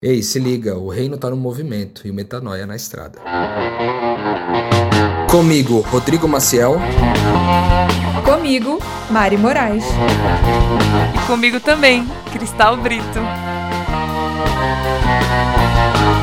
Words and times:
Ei, 0.00 0.22
se 0.22 0.38
liga, 0.38 0.78
o 0.78 0.88
reino 0.90 1.18
tá 1.18 1.28
no 1.28 1.36
movimento 1.36 2.06
e 2.06 2.10
o 2.12 2.14
metanoia 2.14 2.64
na 2.64 2.76
estrada. 2.76 3.18
Comigo, 5.28 5.80
Rodrigo 5.80 6.28
Maciel. 6.28 6.76
Comigo, 8.24 8.78
Mari 9.10 9.36
Moraes. 9.36 9.84
E 11.16 11.26
comigo 11.26 11.58
também, 11.58 12.06
Cristal 12.32 12.76
Brito. 12.76 13.18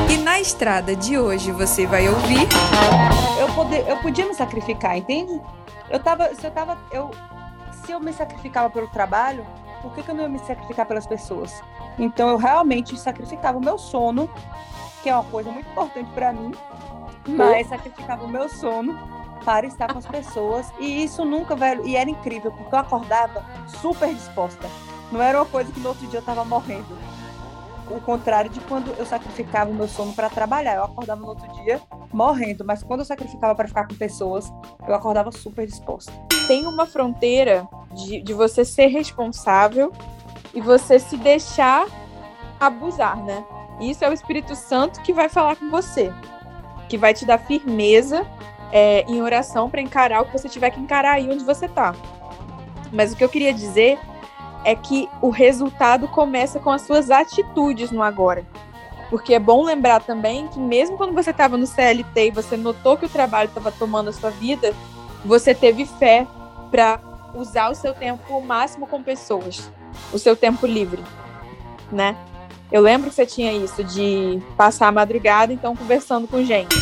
E 0.10 0.18
na 0.20 0.39
estrada 0.39 0.96
de 0.96 1.18
hoje 1.18 1.52
você 1.52 1.86
vai 1.86 2.07
ouvir. 2.07 2.48
Eu, 3.38 3.50
poder, 3.50 3.86
eu 3.89 3.98
podia 3.98 4.26
me 4.26 4.34
sacrificar, 4.36 4.98
entende? 4.98 5.38
Eu 5.89 6.00
tava. 6.00 6.34
Se 6.34 6.48
eu 6.48 6.52
tava. 6.52 6.78
Eu, 6.94 7.12
se 7.86 7.92
eu 7.92 8.00
me 8.00 8.14
sacrificava 8.14 8.70
pelo 8.70 8.88
trabalho, 8.88 9.46
por 9.86 9.94
que, 9.94 10.02
que 10.02 10.10
eu 10.10 10.16
não 10.16 10.24
ia 10.24 10.30
me 10.30 10.40
sacrificar 10.40 10.88
pelas 10.88 11.06
pessoas? 11.06 11.64
Então 12.00 12.28
eu 12.30 12.38
realmente 12.38 12.98
sacrificava 12.98 13.60
o 13.60 13.62
meu 13.62 13.78
sono, 13.78 14.28
que 15.04 15.10
é 15.10 15.14
uma 15.14 15.24
coisa 15.26 15.52
muito 15.52 15.70
importante 15.70 16.10
para 16.12 16.34
mim, 16.34 16.52
mas 17.28 17.68
sacrificava 17.68 18.26
o 18.26 18.28
meu 18.28 18.50
sono 18.50 18.98
para 19.43 19.68
estar 19.68 19.93
com 19.93 20.00
as 20.00 20.07
pessoas. 20.07 20.74
E 20.79 21.04
isso 21.04 21.24
nunca, 21.24 21.56
velho, 21.56 21.86
e 21.86 21.96
era 21.96 22.10
incrível, 22.10 22.52
porque 22.52 22.74
eu 22.74 22.79
acordava 22.79 23.46
super 23.79 24.12
disposta. 24.12 24.68
Não 25.12 25.21
era 25.21 25.38
uma 25.38 25.46
coisa 25.46 25.71
que 25.71 25.79
no 25.79 25.90
outro 25.90 26.07
dia 26.07 26.18
eu 26.18 26.21
estava 26.21 26.43
morrendo. 26.43 26.98
O 27.89 28.02
contrário 28.02 28.50
de 28.50 28.60
quando 28.62 28.92
eu 28.98 29.06
sacrificava 29.06 29.70
o 29.70 29.74
meu 29.74 29.88
sono 29.88 30.14
para 30.14 30.30
trabalhar. 30.30 30.76
Eu 30.76 30.84
acordava 30.84 31.21
no 31.21 31.28
outro 31.28 31.48
dia 31.54 31.82
morrendo, 32.12 32.66
mas 32.66 32.81
quando 32.81 33.02
eu 33.02 33.06
sacrificava 33.06 33.53
para 33.53 33.67
ficar 33.67 33.88
com 33.88 33.95
pessoas, 33.95 34.52
eu 34.88 34.95
acordava 34.95 35.31
super 35.31 35.66
disposta. 35.66 36.12
Tem 36.48 36.66
uma 36.66 36.86
fronteira 36.86 37.67
de, 37.94 38.22
de 38.22 38.34
você 38.34 38.66
ser 38.66 38.88
responsável 38.88 39.92
e 40.53 40.62
você 40.62 40.98
se 40.98 41.17
deixar 41.17 41.86
abusar, 42.59 43.22
né? 43.23 43.44
Isso 43.80 44.04
é 44.04 44.09
o 44.09 44.14
Espírito 44.14 44.56
Santo 44.56 45.02
que 45.02 45.14
vai 45.14 45.28
falar 45.28 45.56
com 45.58 45.70
você, 45.70 46.12
que 46.88 46.98
vai 46.98 47.14
te 47.14 47.26
dar 47.26 47.38
firmeza 47.38 48.26
é, 48.72 49.02
em 49.08 49.22
oração 49.22 49.70
para 49.70 49.81
encarar 49.81 50.22
o 50.22 50.26
que 50.26 50.31
você 50.31 50.48
tiver 50.48 50.70
que 50.70 50.80
encarar 50.80 51.14
aí 51.14 51.30
onde 51.30 51.44
você 51.44 51.68
tá. 51.68 51.94
Mas 52.92 53.12
o 53.12 53.16
que 53.16 53.24
eu 53.24 53.30
queria 53.30 53.54
dizer 53.54 54.00
é 54.66 54.76
que 54.76 55.08
o 55.22 55.30
resultado 55.30 56.08
começa 56.08 56.60
com 56.60 56.72
as 56.72 56.82
suas 56.82 57.12
atitudes 57.12 57.92
no 57.92 58.02
agora. 58.02 58.44
Porque 59.12 59.36
é 59.36 59.40
bom 59.40 59.64
lembrar 59.64 60.02
também 60.02 60.48
que 60.48 60.60
mesmo 60.60 60.98
quando 60.98 61.14
você 61.14 61.30
estava 61.30 61.56
no 61.56 61.68
CLT 61.68 62.28
e 62.28 62.32
você 62.32 62.58
notou 62.58 62.98
que 62.98 63.06
o 63.06 63.10
trabalho 63.10 63.48
estava 63.48 63.72
tomando 63.72 64.10
a 64.10 64.14
sua 64.14 64.32
vida, 64.32 64.74
você 65.24 65.54
teve 65.54 65.86
fé 65.86 66.26
para 66.72 67.00
usar 67.36 67.70
o 67.70 67.76
seu 67.76 67.94
tempo 67.94 68.36
o 68.36 68.42
máximo 68.42 68.88
com 68.88 69.04
pessoas, 69.04 69.72
o 70.12 70.18
seu 70.18 70.36
tempo 70.36 70.66
livre, 70.66 71.04
né? 71.92 72.18
Eu 72.72 72.82
lembro 72.82 73.10
que 73.10 73.16
você 73.16 73.26
tinha 73.26 73.54
isso 73.54 73.84
de 73.84 74.42
passar 74.58 74.88
a 74.88 74.92
madrugada 74.92 75.54
então 75.54 75.76
conversando 75.76 76.28
com 76.28 76.44
gente. 76.44 76.76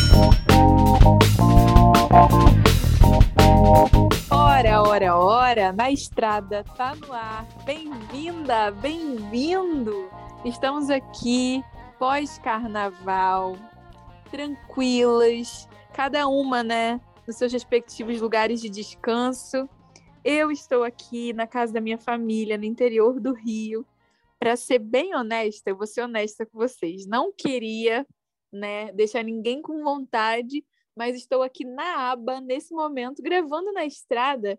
Ora, 4.76 4.82
ora, 4.88 5.16
ora, 5.16 5.72
na 5.72 5.88
estrada 5.92 6.64
tá 6.76 6.96
no 6.96 7.12
ar. 7.12 7.46
Bem-vinda, 7.64 8.72
bem-vindo. 8.72 10.10
Estamos 10.44 10.90
aqui 10.90 11.62
pós-carnaval, 11.96 13.56
tranquilas, 14.32 15.68
cada 15.92 16.26
uma, 16.26 16.64
né, 16.64 17.00
nos 17.24 17.36
seus 17.36 17.52
respectivos 17.52 18.20
lugares 18.20 18.60
de 18.60 18.68
descanso. 18.68 19.68
Eu 20.24 20.50
estou 20.50 20.82
aqui 20.82 21.32
na 21.32 21.46
casa 21.46 21.72
da 21.72 21.80
minha 21.80 21.98
família, 21.98 22.58
no 22.58 22.64
interior 22.64 23.20
do 23.20 23.32
Rio. 23.32 23.86
Para 24.40 24.56
ser 24.56 24.80
bem 24.80 25.14
honesta, 25.14 25.70
eu 25.70 25.76
vou 25.76 25.86
ser 25.86 26.02
honesta 26.02 26.44
com 26.44 26.58
vocês. 26.58 27.06
Não 27.06 27.32
queria 27.32 28.04
né, 28.52 28.90
deixar 28.90 29.22
ninguém 29.22 29.62
com 29.62 29.84
vontade, 29.84 30.64
mas 30.96 31.16
estou 31.16 31.42
aqui 31.42 31.64
na 31.64 32.10
aba, 32.10 32.40
nesse 32.40 32.72
momento, 32.72 33.22
gravando 33.22 33.72
na 33.72 33.84
estrada, 33.84 34.58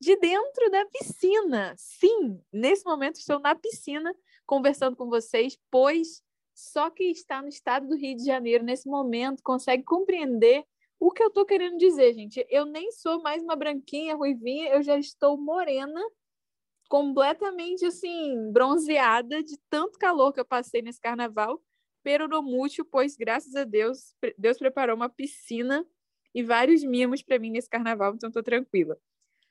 de 0.00 0.16
dentro 0.16 0.70
da 0.70 0.84
piscina. 0.86 1.74
Sim, 1.76 2.40
nesse 2.52 2.84
momento 2.84 3.16
estou 3.16 3.38
na 3.38 3.54
piscina 3.54 4.14
conversando 4.44 4.96
com 4.96 5.08
vocês, 5.08 5.58
pois 5.70 6.22
só 6.54 6.90
quem 6.90 7.10
está 7.10 7.42
no 7.42 7.48
estado 7.48 7.88
do 7.88 7.96
Rio 7.96 8.16
de 8.16 8.24
Janeiro 8.24 8.64
nesse 8.64 8.88
momento 8.88 9.42
consegue 9.42 9.82
compreender 9.82 10.64
o 10.98 11.10
que 11.10 11.22
eu 11.22 11.30
tô 11.30 11.44
querendo 11.44 11.76
dizer, 11.76 12.14
gente, 12.14 12.46
eu 12.48 12.64
nem 12.64 12.90
sou 12.90 13.20
mais 13.20 13.42
uma 13.42 13.54
branquinha, 13.54 14.16
ruivinha, 14.16 14.70
eu 14.70 14.82
já 14.82 14.98
estou 14.98 15.36
morena, 15.36 16.00
completamente 16.88 17.84
assim, 17.84 18.50
bronzeada 18.50 19.42
de 19.42 19.58
tanto 19.68 19.98
calor 19.98 20.32
que 20.32 20.40
eu 20.40 20.44
passei 20.44 20.80
nesse 20.80 21.00
carnaval, 21.00 21.60
peronomútil, 22.06 22.84
pois 22.84 23.16
graças 23.16 23.56
a 23.56 23.64
Deus, 23.64 24.14
Deus 24.38 24.58
preparou 24.58 24.94
uma 24.94 25.08
piscina 25.08 25.84
e 26.32 26.40
vários 26.40 26.84
mimos 26.84 27.20
para 27.20 27.36
mim 27.36 27.50
nesse 27.50 27.68
carnaval, 27.68 28.14
então 28.14 28.30
tô 28.30 28.44
tranquila. 28.44 28.96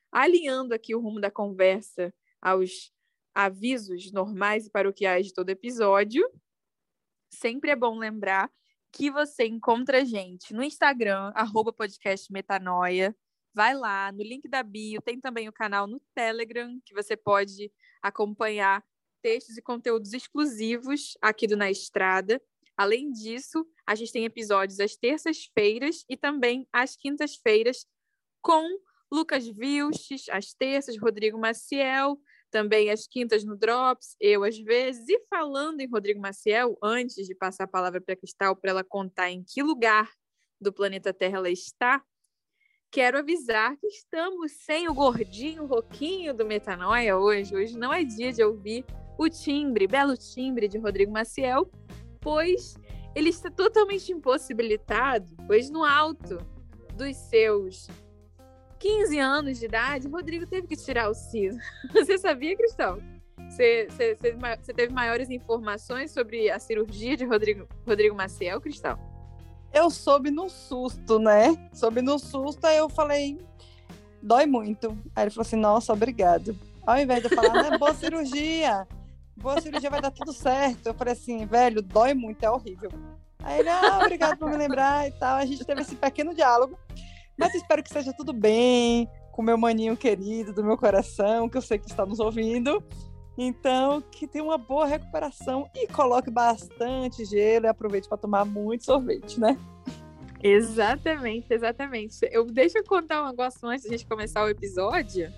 Alinhando 0.10 0.74
aqui 0.74 0.96
o 0.96 1.02
rumo 1.02 1.20
da 1.20 1.30
conversa 1.30 2.14
aos 2.42 2.94
avisos 3.34 4.10
normais 4.14 4.68
e 4.68 4.70
paroquiais 4.70 5.28
de 5.28 5.34
todo 5.34 5.50
episódio, 5.50 6.26
sempre 7.30 7.72
é 7.72 7.76
bom 7.76 8.00
lembrar 8.00 8.50
que 8.90 9.12
você 9.12 9.46
encontra 9.46 9.98
a 9.98 10.06
gente 10.06 10.54
no 10.54 10.64
Instagram, 10.64 11.34
arroba. 11.36 11.76
Vai 13.54 13.74
lá, 13.74 14.14
no 14.14 14.24
link 14.24 14.48
da 14.48 14.64
bio, 14.64 15.02
tem 15.02 15.20
também 15.20 15.50
o 15.50 15.54
canal 15.54 15.88
no 15.88 16.00
Telegram, 16.14 16.80
que 16.86 16.94
você 16.94 17.18
pode 17.18 17.70
acompanhar 18.02 18.82
textos 19.26 19.58
e 19.58 19.62
conteúdos 19.62 20.14
exclusivos 20.14 21.18
aqui 21.20 21.48
do 21.48 21.58
Na 21.58 21.72
Estrada. 21.72 22.40
Além 22.78 23.12
disso, 23.12 23.66
a 23.84 23.96
gente 23.96 24.12
tem 24.12 24.24
episódios 24.24 24.80
às 24.80 24.96
terças-feiras 24.96 26.06
e 26.08 26.16
também 26.16 26.68
às 26.72 26.96
quintas-feiras 26.96 27.88
com 28.40 28.64
Lucas 29.12 29.48
Vilches, 29.48 30.30
às 30.30 30.54
terças, 30.54 30.96
Rodrigo 31.00 31.40
Maciel, 31.40 32.20
também 32.52 32.92
às 32.92 33.08
quintas 33.08 33.44
no 33.44 33.58
Drops, 33.58 34.16
eu 34.22 34.44
às 34.44 34.60
vezes. 34.60 35.10
E 35.10 35.20
falando 35.28 35.82
em 35.82 35.90
Rodrigo 35.90 36.22
Maciel, 36.22 36.78
antes 36.80 37.26
de 37.26 37.34
passar 37.34 37.64
a 37.64 37.68
palavra 37.68 38.00
para 38.00 38.14
a 38.14 38.18
Cristal 38.18 38.56
para 38.56 38.70
ela 38.70 38.84
contar 38.84 39.32
em 39.32 39.44
que 39.44 39.64
lugar 39.64 40.08
do 40.62 40.72
planeta 40.72 41.12
Terra 41.12 41.38
ela 41.38 41.50
está, 41.50 42.00
quero 42.92 43.18
avisar 43.18 43.76
que 43.78 43.88
estamos 43.88 44.52
sem 44.52 44.88
o 44.88 44.94
gordinho 44.94 45.66
roquinho 45.66 46.32
do 46.32 46.46
Metanoia 46.46 47.18
hoje. 47.18 47.56
Hoje 47.56 47.76
não 47.76 47.92
é 47.92 48.04
dia 48.04 48.32
de 48.32 48.44
ouvir 48.44 48.86
o 49.18 49.30
timbre, 49.30 49.88
belo 49.88 50.18
timbre 50.18 50.68
de 50.68 50.78
Rodrigo 50.78 51.12
Maciel, 51.12 51.70
pois 52.20 52.76
ele 53.16 53.30
está 53.30 53.50
totalmente 53.50 54.12
impossibilitado, 54.12 55.26
pois 55.48 55.70
no 55.70 55.84
alto 55.84 56.38
dos 56.96 57.16
seus 57.16 57.88
15 58.80 59.18
anos 59.20 59.60
de 59.60 59.66
idade, 59.66 60.08
Rodrigo 60.08 60.46
teve 60.46 60.68
que 60.68 60.76
tirar 60.76 61.10
o 61.10 61.14
siso. 61.14 61.58
Você 61.94 62.18
sabia, 62.18 62.56
Cristão? 62.56 63.00
Você, 63.50 63.88
você, 63.90 64.16
você, 64.16 64.74
teve 64.74 64.92
maiores 64.92 65.30
informações 65.30 66.12
sobre 66.12 66.50
a 66.50 66.58
cirurgia 66.58 67.16
de 67.16 67.26
Rodrigo, 67.26 67.68
Rodrigo 67.88 68.16
Maciel, 68.16 68.60
Cristal? 68.60 69.00
Eu 69.72 69.90
soube 69.90 70.32
no 70.32 70.50
susto, 70.50 71.20
né? 71.20 71.56
Soube 71.72 72.02
no 72.02 72.18
susto, 72.18 72.66
aí 72.66 72.78
eu 72.78 72.90
falei, 72.90 73.38
dói 74.22 74.46
muito. 74.46 74.98
Aí 75.16 75.26
ele 75.26 75.32
falou 75.32 75.46
assim, 75.46 75.58
nossa, 75.58 75.94
obrigado. 75.94 76.58
Ao 76.86 76.98
invés 76.98 77.22
de 77.22 77.32
eu 77.32 77.36
falar, 77.36 77.54
não, 77.54 77.74
é 77.74 77.78
boa 77.78 77.94
cirurgia, 77.96 78.88
boa 79.36 79.60
cirurgia 79.62 79.90
vai 79.90 80.02
dar 80.02 80.12
tudo 80.12 80.34
certo. 80.34 80.88
Eu 80.88 80.94
falei 80.94 81.14
assim, 81.14 81.46
velho, 81.46 81.82
dói 81.82 82.14
muito, 82.14 82.44
é 82.44 82.50
horrível. 82.50 82.90
Aí 83.44 83.60
ele, 83.60 83.70
ah, 83.70 84.00
obrigado 84.02 84.38
por 84.38 84.50
me 84.50 84.58
lembrar 84.58 85.08
e 85.08 85.12
tal. 85.12 85.38
A 85.38 85.46
gente 85.46 85.64
teve 85.64 85.82
esse 85.82 85.96
pequeno 85.96 86.34
diálogo. 86.34 86.78
Mas 87.38 87.54
espero 87.54 87.84
que 87.84 87.90
seja 87.90 88.14
tudo 88.14 88.34
bem 88.34 89.10
com 89.32 89.42
meu 89.42 89.58
maninho 89.58 89.98
querido 89.98 90.54
do 90.54 90.64
meu 90.64 90.78
coração, 90.78 91.50
que 91.50 91.58
eu 91.58 91.62
sei 91.62 91.78
que 91.78 91.90
está 91.90 92.06
nos 92.06 92.20
ouvindo. 92.20 92.82
Então, 93.38 94.02
que 94.02 94.26
tenha 94.26 94.44
uma 94.44 94.58
boa 94.58 94.86
recuperação 94.86 95.70
e 95.76 95.88
coloque 95.88 96.32
bastante 96.32 97.26
gelo 97.26 97.66
e 97.66 97.70
aproveite 97.70 98.08
para 98.08 98.18
tomar 98.18 98.46
muito 98.46 98.86
sorvete, 98.86 99.40
né? 99.40 99.60
Exatamente, 100.42 101.54
exatamente. 101.54 102.18
Eu 102.32 102.46
deixa 102.46 102.80
eu 102.80 102.84
contar 102.86 103.24
um 103.24 103.28
negócio 103.28 103.68
antes 103.68 103.84
de 103.84 103.90
a 103.90 103.92
gente 103.98 104.08
começar 104.08 104.44
o 104.46 104.50
episódio. 104.50 105.32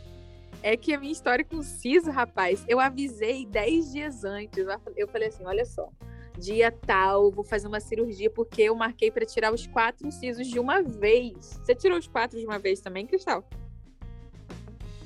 É 0.63 0.75
que 0.75 0.93
a 0.93 0.99
minha 0.99 1.11
história 1.11 1.45
com 1.45 1.57
o 1.57 1.63
Ciso, 1.63 2.11
rapaz, 2.11 2.65
eu 2.67 2.79
avisei 2.79 3.45
10 3.45 3.91
dias 3.91 4.23
antes. 4.23 4.65
Eu 4.95 5.07
falei 5.07 5.29
assim: 5.29 5.45
olha 5.45 5.65
só, 5.65 5.89
dia 6.37 6.71
tal, 6.71 7.31
vou 7.31 7.43
fazer 7.43 7.67
uma 7.67 7.79
cirurgia 7.79 8.29
porque 8.29 8.63
eu 8.63 8.75
marquei 8.75 9.11
para 9.11 9.25
tirar 9.25 9.53
os 9.53 9.65
quatro 9.67 10.07
incisos 10.07 10.47
de 10.47 10.59
uma 10.59 10.81
vez. 10.81 11.59
Você 11.63 11.75
tirou 11.75 11.97
os 11.97 12.07
quatro 12.07 12.39
de 12.39 12.45
uma 12.45 12.59
vez 12.59 12.79
também, 12.79 13.05
Cristal? 13.05 13.43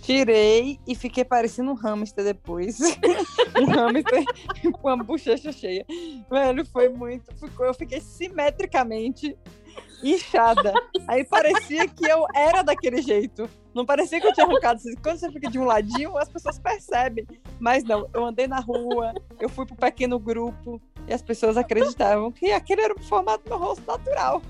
Tirei 0.01 0.79
e 0.87 0.95
fiquei 0.95 1.23
parecendo 1.23 1.71
um 1.71 1.75
hamster 1.75 2.23
depois. 2.23 2.79
um 3.55 3.65
hamster 3.65 4.23
com 4.81 4.89
a 4.89 4.97
bochecha 4.97 5.51
cheia. 5.51 5.85
Velho, 6.29 6.65
foi 6.65 6.89
muito. 6.89 7.33
Ficou, 7.35 7.67
eu 7.67 7.73
fiquei 7.73 8.01
simetricamente 8.01 9.37
inchada. 10.03 10.73
Aí 11.07 11.23
parecia 11.23 11.87
que 11.87 12.05
eu 12.05 12.25
era 12.33 12.61
daquele 12.61 13.01
jeito. 13.01 13.49
Não 13.73 13.85
parecia 13.85 14.19
que 14.19 14.27
eu 14.27 14.33
tinha 14.33 14.45
arrancado. 14.45 14.81
Quando 15.01 15.17
você 15.17 15.31
fica 15.31 15.49
de 15.49 15.57
um 15.59 15.65
ladinho, 15.65 16.17
as 16.17 16.29
pessoas 16.29 16.59
percebem. 16.59 17.25
Mas 17.59 17.83
não, 17.83 18.09
eu 18.13 18.25
andei 18.25 18.47
na 18.47 18.59
rua, 18.59 19.13
eu 19.39 19.47
fui 19.47 19.65
pro 19.65 19.75
pequeno 19.75 20.19
grupo, 20.19 20.81
E 21.07 21.13
as 21.13 21.21
pessoas 21.21 21.57
acreditavam 21.57 22.31
que 22.31 22.51
aquele 22.51 22.81
era 22.81 22.93
o 22.93 23.01
formato 23.01 23.43
do 23.43 23.49
meu 23.49 23.59
rosto 23.59 23.85
natural. 23.85 24.41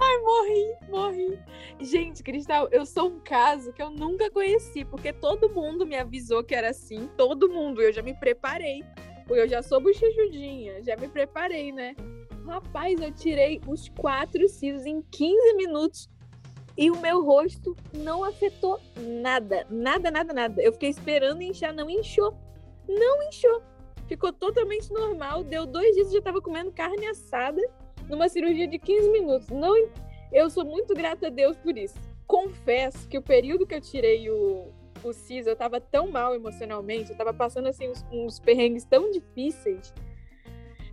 Ai, 0.00 0.18
morri, 0.18 0.74
morri. 0.88 1.38
Gente, 1.80 2.22
Cristal, 2.22 2.68
eu 2.70 2.84
sou 2.84 3.08
um 3.08 3.20
caso 3.20 3.72
que 3.72 3.82
eu 3.82 3.90
nunca 3.90 4.30
conheci, 4.30 4.84
porque 4.84 5.12
todo 5.12 5.48
mundo 5.48 5.86
me 5.86 5.96
avisou 5.96 6.42
que 6.42 6.54
era 6.54 6.70
assim, 6.70 7.08
todo 7.16 7.48
mundo. 7.48 7.80
Eu 7.80 7.92
já 7.92 8.02
me 8.02 8.14
preparei, 8.14 8.84
porque 9.26 9.42
eu 9.42 9.48
já 9.48 9.62
sou 9.62 9.80
bochechudinha, 9.80 10.82
já 10.82 10.96
me 10.96 11.08
preparei, 11.08 11.70
né? 11.70 11.94
Rapaz, 12.46 13.00
eu 13.00 13.12
tirei 13.12 13.60
os 13.66 13.88
quatro 13.88 14.48
cílios 14.48 14.84
em 14.84 15.00
15 15.02 15.54
minutos 15.54 16.08
e 16.76 16.90
o 16.90 17.00
meu 17.00 17.24
rosto 17.24 17.76
não 17.94 18.24
afetou 18.24 18.80
nada, 18.96 19.66
nada, 19.70 20.10
nada, 20.10 20.32
nada. 20.32 20.62
Eu 20.62 20.72
fiquei 20.72 20.90
esperando 20.90 21.42
inchar, 21.42 21.72
não 21.72 21.88
inchou. 21.88 22.34
Não 22.88 23.22
inchou. 23.28 23.62
Ficou 24.08 24.32
totalmente 24.32 24.92
normal. 24.92 25.44
Deu 25.44 25.66
dois 25.66 25.94
dias 25.94 26.08
e 26.10 26.14
já 26.14 26.22
tava 26.22 26.40
comendo 26.40 26.72
carne 26.72 27.06
assada 27.06 27.60
numa 28.08 28.28
cirurgia 28.28 28.66
de 28.66 28.78
15 28.78 29.10
minutos. 29.10 29.48
Não, 29.48 29.74
eu 30.32 30.50
sou 30.50 30.64
muito 30.64 30.94
grata 30.94 31.28
a 31.28 31.30
Deus 31.30 31.56
por 31.56 31.76
isso. 31.76 31.94
Confesso 32.26 33.06
que 33.08 33.18
o 33.18 33.22
período 33.22 33.66
que 33.66 33.74
eu 33.74 33.80
tirei 33.80 34.28
o, 34.30 34.72
o 35.04 35.12
CIS, 35.12 35.46
eu 35.46 35.54
tava 35.54 35.80
tão 35.80 36.10
mal 36.10 36.34
emocionalmente, 36.34 37.10
eu 37.10 37.16
tava 37.16 37.32
passando 37.32 37.68
assim 37.68 37.88
uns, 37.88 38.04
uns 38.10 38.40
perrengues 38.40 38.84
tão 38.84 39.10
difíceis 39.10 39.92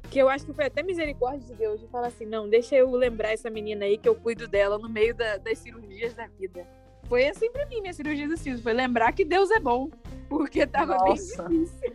que 0.10 0.20
eu 0.20 0.28
acho 0.28 0.46
que 0.46 0.54
foi 0.54 0.66
até 0.66 0.82
misericórdia 0.82 1.46
de 1.46 1.54
Deus 1.54 1.80
de 1.80 1.88
falar 1.88 2.08
assim, 2.08 2.26
não, 2.26 2.50
deixa 2.50 2.76
eu 2.76 2.90
lembrar 2.92 3.32
essa 3.32 3.50
menina 3.50 3.86
aí 3.86 3.98
que 3.98 4.10
eu 4.10 4.16
cuido 4.16 4.48
dela 4.48 4.78
no 4.78 4.90
meio 4.90 5.16
da, 5.16 5.38
das 5.38 5.60
cirurgias 5.60 6.14
da 6.14 6.28
vida. 6.28 6.68
Foi 7.08 7.28
assim 7.28 7.52
pra 7.52 7.66
mim, 7.66 7.82
minha 7.82 7.94
cirurgia 7.94 8.28
do 8.28 8.38
siso, 8.38 8.62
foi 8.62 8.74
lembrar 8.74 9.12
que 9.14 9.24
Deus 9.24 9.50
é 9.52 9.60
bom, 9.60 9.90
porque 10.28 10.66
tava 10.66 10.96
Nossa. 10.96 11.44
bem 11.44 11.64
difícil. 11.64 11.94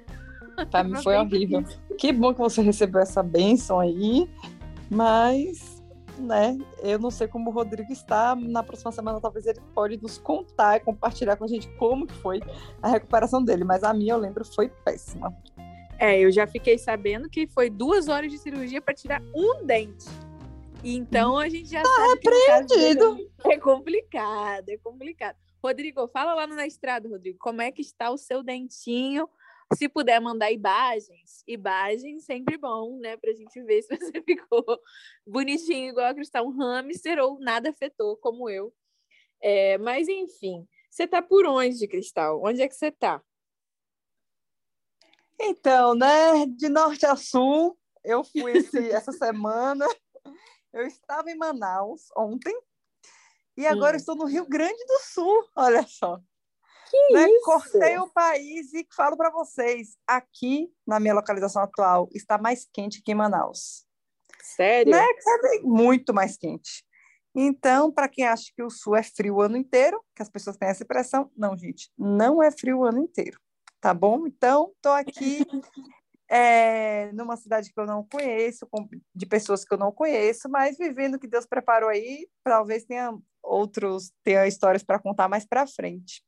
Pra 0.71 0.85
mim 0.85 0.95
foi 1.03 1.17
horrível. 1.17 1.63
Difícil. 1.63 1.97
Que 1.99 2.13
bom 2.13 2.33
que 2.33 2.39
você 2.39 2.63
recebeu 2.63 3.01
essa 3.01 3.25
bênção 3.25 3.81
aí, 3.81 4.31
mas, 4.89 5.83
né, 6.17 6.57
eu 6.81 6.97
não 6.97 7.11
sei 7.11 7.27
como 7.27 7.51
o 7.51 7.53
Rodrigo 7.53 7.93
está, 7.93 8.37
na 8.37 8.63
próxima 8.63 8.93
semana 8.93 9.21
talvez 9.21 9.47
ele 9.47 9.61
pode 9.75 10.01
nos 10.01 10.17
contar 10.17 10.77
e 10.77 10.81
compartilhar 10.81 11.37
com 11.37 11.43
a 11.43 11.49
gente 11.49 11.69
como 11.77 12.07
que 12.07 12.15
foi 12.15 12.41
a 12.81 12.89
recuperação 12.89 13.43
dele, 13.43 13.65
mas 13.65 13.83
a 13.83 13.93
minha, 13.93 14.15
eu 14.15 14.19
lembro, 14.19 14.45
foi 14.45 14.69
péssima. 14.85 15.35
É, 15.99 16.19
eu 16.19 16.31
já 16.31 16.47
fiquei 16.47 16.77
sabendo 16.77 17.29
que 17.29 17.47
foi 17.47 17.71
duas 17.71 18.09
horas 18.09 18.31
de 18.31 18.39
cirurgia 18.39 18.81
para 18.81 18.95
tirar 18.95 19.23
um 19.35 19.65
dente. 19.65 20.07
Então 20.83 21.39
a 21.39 21.49
gente 21.49 21.71
já 21.71 21.83
tá 21.83 21.89
sabe 21.89 22.21
repreendido. 22.23 23.31
É 23.47 23.59
complicado, 23.59 24.69
é 24.69 24.77
complicado. 24.77 25.37
Rodrigo, 25.63 26.07
fala 26.09 26.35
lá 26.35 26.47
na 26.47 26.67
estrada, 26.67 27.09
Rodrigo, 27.09 27.39
como 27.39 27.63
é 27.63 27.73
que 27.73 27.81
está 27.81 28.11
o 28.11 28.19
seu 28.19 28.43
dentinho? 28.43 29.27
Se 29.75 29.89
puder 29.89 30.21
mandar 30.21 30.53
imagens, 30.53 31.43
imagens 31.49 32.25
sempre 32.25 32.59
bom, 32.59 32.99
né? 32.99 33.17
Pra 33.17 33.33
gente 33.33 33.63
ver 33.63 33.81
se 33.81 33.97
você 33.97 34.13
ficou 34.23 34.63
bonitinho, 35.27 35.89
igual 35.89 36.07
a 36.07 36.15
Cristal, 36.15 36.47
um 36.47 36.57
hamster 36.57 37.19
ou 37.19 37.41
nada 37.41 37.71
afetou, 37.71 38.17
como 38.19 38.51
eu. 38.51 38.75
É, 39.43 39.79
mas 39.79 40.07
enfim, 40.07 40.69
você 40.91 41.07
tá 41.07 41.23
por 41.23 41.47
onde, 41.47 41.89
Cristal? 41.89 42.43
Onde 42.45 42.61
é 42.61 42.69
que 42.69 42.77
você 42.77 42.91
tá? 42.91 43.23
Então, 45.41 45.95
né, 45.95 46.47
de 46.47 46.69
norte 46.69 47.05
a 47.07 47.17
sul, 47.17 47.77
eu 48.05 48.23
fui 48.25 48.59
esse, 48.59 48.91
essa 48.91 49.13
semana. 49.13 49.87
Eu 50.73 50.87
estava 50.87 51.31
em 51.31 51.37
Manaus 51.37 52.09
ontem 52.17 52.57
e 53.57 53.67
agora 53.67 53.95
hum. 53.95 53.99
estou 53.99 54.17
no 54.17 54.25
Rio 54.25 54.47
Grande 54.49 54.85
do 54.87 54.99
Sul, 55.01 55.49
olha 55.57 55.87
só. 55.87 56.21
Que 56.91 57.15
né? 57.15 57.29
isso? 57.29 57.45
Cortei 57.45 57.99
o 57.99 58.09
país 58.09 58.73
e 58.75 58.87
falo 58.95 59.17
para 59.17 59.31
vocês, 59.31 59.97
aqui 60.07 60.73
na 60.87 61.01
minha 61.01 61.15
localização 61.15 61.63
atual 61.63 62.09
está 62.13 62.39
mais 62.39 62.69
quente 62.73 63.03
que 63.03 63.13
em 63.13 63.15
Manaus. 63.15 63.87
Sério? 64.43 64.93
Né? 64.93 65.05
Muito 65.63 66.13
mais 66.13 66.37
quente. 66.37 66.85
Então, 67.35 67.91
para 67.91 68.09
quem 68.09 68.27
acha 68.27 68.53
que 68.55 68.63
o 68.63 68.71
sul 68.71 68.95
é 68.95 69.03
frio 69.03 69.37
o 69.37 69.41
ano 69.41 69.57
inteiro, 69.57 70.01
que 70.15 70.23
as 70.23 70.29
pessoas 70.29 70.57
têm 70.57 70.69
essa 70.69 70.85
impressão, 70.85 71.31
não, 71.37 71.57
gente, 71.57 71.91
não 71.99 72.43
é 72.43 72.51
frio 72.51 72.79
o 72.79 72.85
ano 72.85 73.01
inteiro 73.01 73.41
tá 73.85 73.93
bom? 73.93 74.27
Então, 74.27 74.73
estou 74.77 74.93
aqui 74.93 75.45
é, 76.27 77.13
numa 77.13 77.37
cidade 77.37 77.71
que 77.71 77.79
eu 77.79 77.85
não 77.85 78.03
conheço, 78.03 78.67
com, 78.67 78.89
de 79.15 79.27
pessoas 79.27 79.63
que 79.63 79.75
eu 79.75 79.77
não 79.77 79.93
conheço, 79.93 80.49
mas 80.49 80.79
vivendo 80.79 81.17
o 81.17 81.19
que 81.19 81.27
Deus 81.27 81.45
preparou 81.45 81.91
aí, 81.91 82.27
talvez 82.43 82.87
tenha 82.87 83.15
outros, 83.43 84.11
tenha 84.25 84.47
histórias 84.47 84.83
para 84.83 84.99
contar 84.99 85.29
mais 85.29 85.45
para 85.45 85.67
frente. 85.67 86.25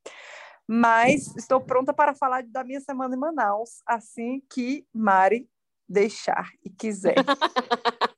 Mas 0.69 1.35
estou 1.35 1.59
pronta 1.59 1.95
para 1.95 2.15
falar 2.15 2.43
da 2.47 2.63
minha 2.63 2.81
semana 2.81 3.17
em 3.17 3.19
Manaus, 3.19 3.81
assim 3.87 4.43
que 4.53 4.87
Mari 4.93 5.49
deixar 5.89 6.51
e 6.63 6.69
quiser. 6.69 7.15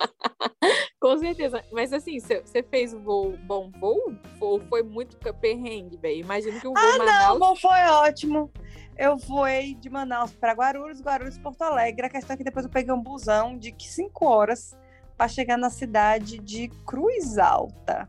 Com 1.01 1.17
certeza. 1.19 1.65
Mas 1.73 1.93
assim, 1.93 2.19
você 2.19 2.63
fez 2.63 2.93
voo, 2.93 3.37
bom 3.45 3.71
voo? 3.79 4.15
Ou 4.41 4.61
foi 4.69 4.83
muito 4.83 5.17
perrengue, 5.35 5.97
velho? 5.97 6.21
Imagino 6.21 6.61
que 6.61 6.67
o 6.67 6.75
voo 6.75 6.83
ah, 6.83 6.99
Manaus... 6.99 7.39
não, 7.39 7.57
foi 7.57 7.81
ótimo. 7.89 8.51
Eu 8.97 9.17
voei 9.17 9.75
de 9.77 9.89
Manaus 9.89 10.33
para 10.33 10.53
Guarulhos, 10.53 11.01
Guarulhos, 11.01 11.39
Porto 11.39 11.63
Alegre. 11.63 12.07
A 12.07 12.11
questão 12.11 12.35
é 12.35 12.37
que 12.37 12.43
depois 12.43 12.65
eu 12.65 12.71
peguei 12.71 12.93
um 12.93 13.01
busão 13.01 13.57
de 13.57 13.73
cinco 13.79 14.27
horas 14.27 14.77
para 15.17 15.29
chegar 15.29 15.57
na 15.57 15.71
cidade 15.71 16.39
de 16.39 16.69
Cruz 16.85 17.39
Alta, 17.39 18.09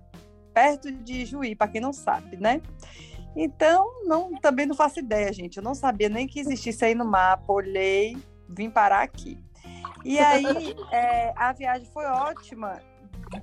perto 0.54 0.92
de 0.92 1.26
Juí, 1.26 1.56
para 1.56 1.68
quem 1.68 1.82
não 1.82 1.94
sabe, 1.94 2.38
né? 2.38 2.62
Então, 3.36 4.04
não, 4.06 4.34
também 4.36 4.66
não 4.66 4.76
faço 4.76 5.00
ideia, 5.00 5.32
gente. 5.32 5.58
Eu 5.58 5.64
não 5.64 5.76
sabia 5.76 6.10
nem 6.10 6.28
que 6.28 6.40
existisse 6.40 6.86
aí 6.86 6.96
no 6.96 7.06
mapa. 7.06 7.54
Olhei, 7.54 8.18
vim 8.48 8.70
parar 8.70 9.04
aqui. 9.04 9.38
E 10.04 10.18
aí, 10.20 10.76
é, 10.92 11.34
a 11.36 11.52
viagem 11.54 11.88
foi 11.94 12.06
ótima. 12.06 12.80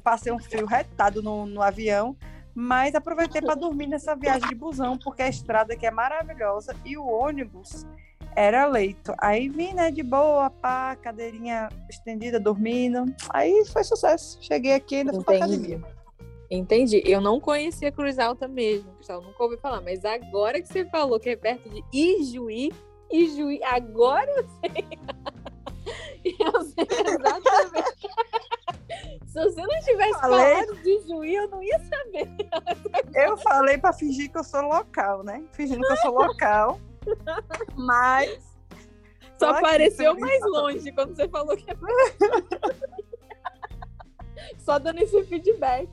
Passei 0.02 0.32
um 0.32 0.38
frio 0.38 0.66
retado 0.66 1.22
no, 1.22 1.46
no 1.46 1.62
avião, 1.62 2.16
mas 2.54 2.94
aproveitei 2.94 3.40
para 3.40 3.54
dormir 3.54 3.86
nessa 3.86 4.16
viagem 4.16 4.48
de 4.48 4.54
busão, 4.54 4.98
porque 4.98 5.22
a 5.22 5.28
estrada 5.28 5.74
aqui 5.74 5.86
é 5.86 5.90
maravilhosa 5.90 6.74
e 6.84 6.96
o 6.96 7.06
ônibus 7.06 7.86
era 8.34 8.66
leito. 8.66 9.14
Aí 9.18 9.48
vim, 9.48 9.72
né, 9.72 9.90
de 9.90 10.02
boa, 10.02 10.50
pá, 10.50 10.96
cadeirinha 10.96 11.68
estendida, 11.88 12.38
dormindo. 12.38 13.04
Aí 13.30 13.64
foi 13.66 13.84
sucesso. 13.84 14.38
Cheguei 14.40 14.74
aqui 14.74 14.96
e 14.96 14.98
ainda 14.98 15.14
fui 15.14 15.24
pra 15.24 15.36
academia. 15.36 15.80
Entendi. 16.50 17.02
Eu 17.04 17.20
não 17.20 17.40
conhecia 17.40 17.90
Cruz 17.90 18.18
Alta 18.18 18.46
mesmo, 18.46 18.92
Cristal, 18.94 19.22
nunca 19.22 19.42
ouvi 19.42 19.56
falar. 19.56 19.80
Mas 19.80 20.04
agora 20.04 20.60
que 20.60 20.68
você 20.68 20.84
falou 20.84 21.18
que 21.18 21.30
é 21.30 21.36
perto 21.36 21.68
de 21.68 21.82
Ijuí, 21.92 22.72
Ijuí, 23.10 23.62
agora 23.64 24.30
eu 24.30 24.46
sei. 24.60 24.84
Eu 26.38 26.62
sei 26.62 26.86
exatamente. 27.06 28.08
Se 29.26 29.44
você 29.44 29.60
não 29.60 29.80
tivesse 29.80 30.20
falei... 30.20 30.54
falado 30.54 30.76
de 30.82 31.00
Juí, 31.06 31.34
eu 31.34 31.48
não 31.48 31.62
ia 31.62 31.78
saber. 31.80 32.28
Eu 33.14 33.36
falei 33.36 33.76
para 33.76 33.92
fingir 33.92 34.30
que 34.30 34.38
eu 34.38 34.44
sou 34.44 34.62
local, 34.62 35.22
né? 35.22 35.44
Fingindo 35.52 35.86
que 35.86 35.92
eu 35.92 35.96
sou 35.98 36.14
local. 36.14 36.80
Mas. 37.76 38.56
Só 39.38 39.50
apareceu 39.50 40.18
mais 40.18 40.42
longe 40.44 40.90
quando 40.92 41.14
você 41.14 41.28
falou 41.28 41.54
que 41.56 41.70
é. 41.70 41.76
Só 44.58 44.78
dando 44.78 45.00
esse 45.00 45.22
feedback. 45.24 45.90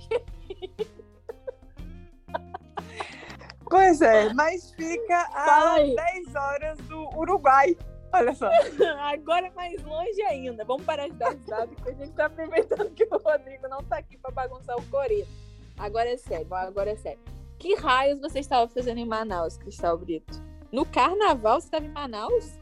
Pois 3.70 4.02
é, 4.02 4.34
mas 4.34 4.72
fica 4.72 5.30
a 5.34 5.78
10 5.78 6.36
horas 6.36 6.78
do 6.80 7.10
Uruguai. 7.18 7.76
Olha 8.14 8.36
só. 8.36 8.48
Agora 9.02 9.48
é 9.48 9.52
mais 9.52 9.84
longe 9.84 10.22
ainda. 10.22 10.64
Vamos 10.64 10.86
parar 10.86 11.08
de 11.08 11.16
dar 11.16 11.32
risada, 11.32 11.68
que 11.68 11.90
a 11.90 11.94
gente 11.94 12.12
tá 12.12 12.28
aproveitando 12.28 12.92
que 12.92 13.04
o 13.04 13.18
Rodrigo 13.18 13.68
não 13.68 13.84
tá 13.84 13.98
aqui 13.98 14.18
para 14.18 14.30
bagunçar 14.32 14.78
o 14.78 14.84
coreto. 14.90 15.28
Agora 15.78 16.10
é 16.10 16.18
sério, 16.18 16.54
agora 16.54 16.92
é 16.92 16.96
sério. 16.96 17.20
Que 17.58 17.74
raios 17.76 18.20
você 18.20 18.40
estava 18.40 18.70
fazendo 18.70 19.00
em 19.00 19.06
Manaus, 19.06 19.58
Cristal 19.58 19.98
Brito? 19.98 20.40
No 20.72 20.86
carnaval 20.86 21.60
você 21.60 21.68
estava 21.68 21.86
em 21.86 21.90
Manaus? 21.92 22.60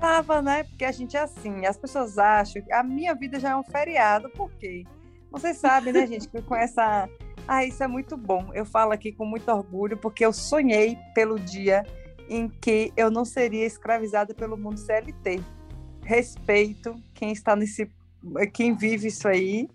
Tava, 0.00 0.40
né? 0.40 0.64
Porque 0.64 0.84
a 0.84 0.92
gente 0.92 1.16
é 1.16 1.20
assim, 1.20 1.66
as 1.66 1.76
pessoas 1.76 2.18
acham 2.18 2.62
que 2.62 2.72
a 2.72 2.82
minha 2.82 3.14
vida 3.14 3.38
já 3.38 3.50
é 3.50 3.56
um 3.56 3.62
feriado, 3.62 4.30
por 4.30 4.50
quê? 4.52 4.84
Vocês 5.30 5.58
sabem, 5.58 5.92
né, 5.92 6.06
gente, 6.06 6.28
que 6.28 6.40
com 6.42 6.56
essa. 6.56 7.08
Ah, 7.46 7.64
isso 7.64 7.82
é 7.82 7.86
muito 7.86 8.16
bom. 8.16 8.50
Eu 8.54 8.64
falo 8.64 8.92
aqui 8.92 9.12
com 9.12 9.24
muito 9.24 9.50
orgulho, 9.50 9.96
porque 9.96 10.24
eu 10.24 10.32
sonhei 10.32 10.96
pelo 11.14 11.38
dia 11.38 11.84
em 12.32 12.48
que 12.48 12.92
eu 12.96 13.10
não 13.10 13.24
seria 13.24 13.66
escravizada 13.66 14.32
pelo 14.32 14.56
mundo 14.56 14.78
CLT. 14.78 15.42
Respeito 16.02 16.96
quem 17.14 17.30
está 17.30 17.54
nesse, 17.54 17.90
quem 18.54 18.74
vive 18.74 19.08
isso 19.08 19.28
aí, 19.28 19.68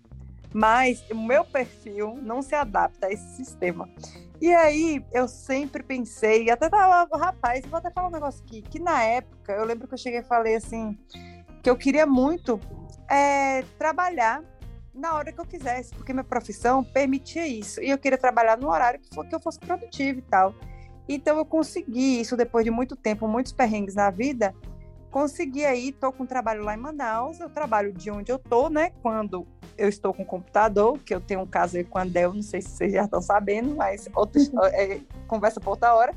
mas 0.52 1.04
o 1.08 1.14
meu 1.14 1.44
perfil 1.44 2.18
não 2.20 2.42
se 2.42 2.56
adapta 2.56 3.06
a 3.06 3.12
esse 3.12 3.36
sistema. 3.36 3.88
E 4.40 4.52
aí 4.52 5.04
eu 5.12 5.28
sempre 5.28 5.82
pensei, 5.82 6.50
até 6.50 6.68
tava, 6.68 7.16
rapaz, 7.16 7.64
vou 7.66 7.78
até 7.78 7.90
falar 7.90 8.08
um 8.08 8.12
negócio 8.12 8.44
aqui, 8.44 8.62
que 8.62 8.80
na 8.80 9.02
época 9.04 9.52
eu 9.52 9.64
lembro 9.64 9.86
que 9.86 9.94
eu 9.94 9.98
cheguei 9.98 10.20
e 10.20 10.24
falei 10.24 10.56
assim, 10.56 10.98
que 11.62 11.70
eu 11.70 11.76
queria 11.76 12.06
muito 12.06 12.60
é, 13.08 13.62
trabalhar 13.78 14.42
na 14.92 15.14
hora 15.14 15.32
que 15.32 15.40
eu 15.40 15.46
quisesse, 15.46 15.94
porque 15.94 16.12
minha 16.12 16.24
profissão 16.24 16.82
permitia 16.82 17.46
isso. 17.46 17.80
E 17.80 17.88
eu 17.88 17.98
queria 17.98 18.18
trabalhar 18.18 18.58
no 18.58 18.68
horário 18.68 18.98
que, 19.00 19.14
for, 19.14 19.24
que 19.26 19.34
eu 19.34 19.40
fosse 19.40 19.60
produtivo 19.60 20.18
e 20.18 20.22
tal. 20.22 20.54
Então 21.08 21.38
eu 21.38 21.44
consegui 21.44 22.20
isso 22.20 22.36
depois 22.36 22.64
de 22.64 22.70
muito 22.70 22.94
tempo, 22.94 23.26
muitos 23.26 23.52
perrengues 23.52 23.94
na 23.94 24.10
vida, 24.10 24.54
consegui 25.10 25.64
aí, 25.64 25.90
tô 25.90 26.12
com 26.12 26.26
trabalho 26.26 26.62
lá 26.62 26.74
em 26.74 26.78
Manaus, 26.78 27.40
eu 27.40 27.48
trabalho 27.48 27.92
de 27.92 28.10
onde 28.10 28.30
eu 28.30 28.38
tô, 28.38 28.68
né? 28.68 28.90
Quando 29.02 29.46
eu 29.76 29.88
estou 29.88 30.12
com 30.12 30.22
o 30.22 30.26
computador, 30.26 30.98
que 30.98 31.14
eu 31.14 31.20
tenho 31.20 31.40
um 31.40 31.46
caso 31.46 31.76
aí 31.76 31.84
com 31.84 31.98
a 31.98 32.04
Del, 32.04 32.34
não 32.34 32.42
sei 32.42 32.60
se 32.60 32.70
vocês 32.70 32.92
já 32.92 33.04
estão 33.04 33.22
sabendo, 33.22 33.74
mas 33.74 34.08
outra, 34.14 34.40
é, 34.74 35.00
conversa 35.26 35.60
por 35.60 35.70
outra 35.70 35.94
hora. 35.94 36.14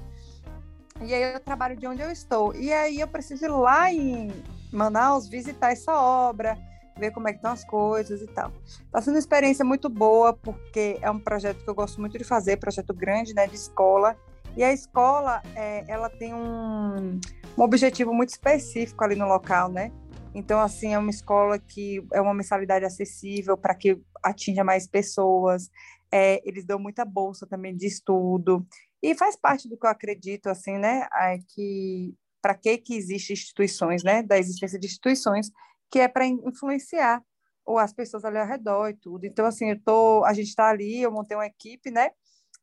E 0.99 1.13
aí 1.13 1.33
eu 1.33 1.39
trabalho 1.39 1.75
de 1.75 1.87
onde 1.87 2.01
eu 2.01 2.11
estou. 2.11 2.53
E 2.55 2.71
aí 2.71 2.99
eu 2.99 3.07
preciso 3.07 3.45
ir 3.45 3.49
lá 3.49 3.91
em 3.91 4.29
Manaus 4.71 5.27
visitar 5.27 5.71
essa 5.71 5.99
obra, 5.99 6.57
ver 6.97 7.11
como 7.11 7.27
é 7.27 7.31
que 7.31 7.37
estão 7.37 7.51
as 7.51 7.63
coisas 7.63 8.21
e 8.21 8.27
tal. 8.27 8.51
Está 8.85 9.01
sendo 9.01 9.15
uma 9.15 9.19
experiência 9.19 9.65
muito 9.65 9.89
boa, 9.89 10.33
porque 10.33 10.99
é 11.01 11.09
um 11.09 11.19
projeto 11.19 11.63
que 11.63 11.69
eu 11.69 11.75
gosto 11.75 11.99
muito 11.99 12.17
de 12.17 12.23
fazer, 12.23 12.57
projeto 12.57 12.93
grande, 12.93 13.33
né, 13.33 13.47
de 13.47 13.55
escola. 13.55 14.15
E 14.55 14.63
a 14.63 14.73
escola, 14.73 15.41
é, 15.55 15.85
ela 15.87 16.09
tem 16.09 16.33
um, 16.33 17.19
um 17.57 17.61
objetivo 17.61 18.13
muito 18.13 18.29
específico 18.29 19.03
ali 19.03 19.15
no 19.15 19.25
local, 19.25 19.69
né? 19.69 19.91
Então, 20.33 20.59
assim, 20.59 20.93
é 20.93 20.99
uma 20.99 21.09
escola 21.09 21.59
que 21.59 22.05
é 22.13 22.21
uma 22.21 22.33
mensalidade 22.33 22.85
acessível 22.85 23.57
para 23.57 23.75
que 23.75 23.99
atinja 24.23 24.63
mais 24.63 24.87
pessoas. 24.87 25.69
É, 26.11 26.41
eles 26.47 26.65
dão 26.65 26.79
muita 26.79 27.05
bolsa 27.05 27.47
também 27.47 27.75
de 27.75 27.87
estudo. 27.87 28.65
E 29.01 29.15
faz 29.15 29.35
parte 29.35 29.67
do 29.67 29.77
que 29.77 29.85
eu 29.85 29.89
acredito, 29.89 30.47
assim, 30.47 30.77
né? 30.77 31.07
É 31.13 31.39
que 31.49 32.13
para 32.41 32.55
que 32.55 32.77
que 32.77 32.95
existem 32.95 33.33
instituições, 33.33 34.03
né? 34.03 34.23
Da 34.23 34.37
existência 34.37 34.79
de 34.79 34.87
instituições, 34.87 35.51
que 35.89 35.99
é 35.99 36.07
para 36.07 36.25
influenciar 36.25 37.23
ou 37.65 37.77
as 37.77 37.93
pessoas 37.93 38.25
ali 38.25 38.37
ao 38.37 38.47
redor 38.47 38.89
e 38.89 38.93
tudo. 38.95 39.25
Então, 39.25 39.45
assim, 39.45 39.69
eu 39.69 39.79
tô, 39.81 40.23
a 40.25 40.33
gente 40.33 40.47
está 40.47 40.69
ali, 40.69 41.01
eu 41.01 41.11
montei 41.11 41.37
uma 41.37 41.45
equipe, 41.45 41.91
né? 41.91 42.11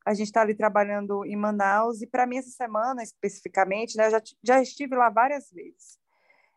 A 0.09 0.13
gente 0.13 0.27
está 0.27 0.41
ali 0.41 0.55
trabalhando 0.55 1.23
em 1.25 1.35
Manaus 1.35 2.01
e 2.01 2.07
para 2.07 2.25
mim 2.25 2.37
essa 2.37 2.49
semana 2.49 3.03
especificamente, 3.03 3.95
né? 3.95 4.07
Eu 4.07 4.11
já, 4.11 4.21
já 4.43 4.61
estive 4.61 4.95
lá 4.95 5.09
várias 5.09 5.51
vezes. 5.51 5.99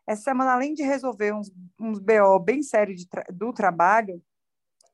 Essa 0.07 0.23
semana, 0.23 0.53
além 0.53 0.73
de 0.73 0.81
resolver 0.81 1.33
uns, 1.33 1.51
uns 1.79 1.99
BO 1.99 2.39
bem 2.39 2.61
sérios 2.63 3.05
tra 3.05 3.23
do 3.31 3.53
trabalho, 3.53 4.21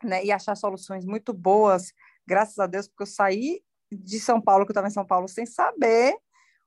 né? 0.03 0.23
E 0.25 0.31
achar 0.31 0.55
soluções 0.55 1.05
muito 1.05 1.33
boas, 1.33 1.93
graças 2.27 2.59
a 2.59 2.67
Deus, 2.67 2.87
porque 2.87 3.03
eu 3.03 3.07
saí 3.07 3.61
de 3.91 4.19
São 4.19 4.41
Paulo, 4.41 4.65
que 4.65 4.71
eu 4.71 4.73
estava 4.73 4.87
em 4.87 4.91
São 4.91 5.05
Paulo, 5.05 5.27
sem 5.27 5.45
saber 5.45 6.15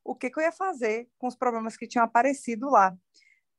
o 0.04 0.14
que, 0.14 0.30
que 0.30 0.38
eu 0.38 0.44
ia 0.44 0.52
fazer 0.52 1.08
com 1.18 1.26
os 1.26 1.36
problemas 1.36 1.76
que 1.76 1.86
tinham 1.86 2.04
aparecido 2.04 2.70
lá 2.70 2.96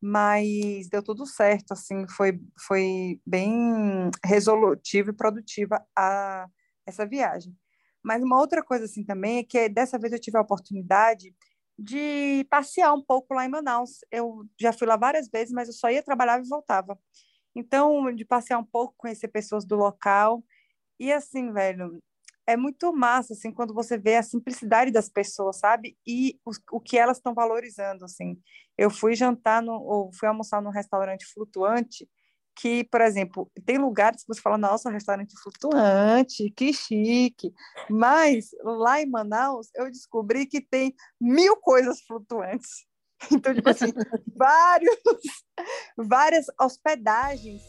mas 0.05 0.89
deu 0.89 1.01
tudo 1.01 1.25
certo, 1.25 1.71
assim, 1.71 2.05
foi, 2.09 2.37
foi 2.67 3.21
bem 3.25 4.11
resolutiva 4.21 5.11
e 5.11 5.15
produtiva 5.15 5.81
a, 5.95 6.45
essa 6.85 7.05
viagem. 7.05 7.55
Mas 8.03 8.21
uma 8.23 8.39
outra 8.39 8.63
coisa, 8.63 8.85
assim, 8.85 9.03
também, 9.03 9.39
é 9.39 9.43
que 9.43 9.69
dessa 9.69 9.97
vez 9.97 10.13
eu 10.13 10.19
tive 10.19 10.37
a 10.37 10.41
oportunidade 10.41 11.33
de 11.77 12.45
passear 12.49 12.93
um 12.93 13.01
pouco 13.01 13.33
lá 13.33 13.45
em 13.45 13.49
Manaus. 13.49 13.99
Eu 14.11 14.45
já 14.59 14.73
fui 14.73 14.87
lá 14.87 14.95
várias 14.97 15.27
vezes, 15.29 15.53
mas 15.53 15.67
eu 15.67 15.73
só 15.73 15.89
ia 15.89 16.03
trabalhar 16.03 16.39
e 16.39 16.47
voltava. 16.47 16.97
Então, 17.55 18.13
de 18.13 18.25
passear 18.25 18.59
um 18.59 18.65
pouco, 18.65 18.95
conhecer 18.97 19.27
pessoas 19.27 19.65
do 19.65 19.75
local. 19.75 20.43
E 20.99 21.11
assim, 21.11 21.51
velho, 21.51 22.01
é 22.45 22.57
muito 22.57 22.91
massa, 22.93 23.33
assim, 23.33 23.51
quando 23.51 23.73
você 23.73 23.97
vê 23.97 24.15
a 24.17 24.23
simplicidade 24.23 24.91
das 24.91 25.09
pessoas, 25.09 25.57
sabe? 25.57 25.97
E 26.05 26.39
o, 26.71 26.79
que 26.79 26.97
elas 26.97 27.17
estão 27.17 27.33
valorizando, 27.33 28.05
assim. 28.05 28.39
Eu 28.77 28.89
fui 28.89 29.15
jantar, 29.15 29.61
no, 29.61 29.73
ou 29.73 30.11
fui 30.13 30.27
almoçar 30.27 30.61
num 30.61 30.69
restaurante 30.69 31.25
flutuante, 31.25 32.09
que, 32.55 32.83
por 32.85 33.01
exemplo, 33.01 33.51
tem 33.65 33.77
lugares 33.77 34.21
que 34.21 34.33
você 34.33 34.41
fala, 34.41 34.57
nossa, 34.57 34.89
restaurante 34.89 35.33
flutuante, 35.41 36.51
que 36.55 36.73
chique. 36.73 37.53
Mas 37.89 38.49
lá 38.63 39.01
em 39.01 39.09
Manaus, 39.09 39.69
eu 39.75 39.89
descobri 39.89 40.45
que 40.45 40.61
tem 40.61 40.93
mil 41.19 41.55
coisas 41.57 42.01
flutuantes. 42.01 42.85
Então, 43.31 43.55
tipo 43.55 43.69
assim, 43.69 43.93
vários, 44.35 44.97
várias 45.97 46.45
hospedagens 46.59 47.61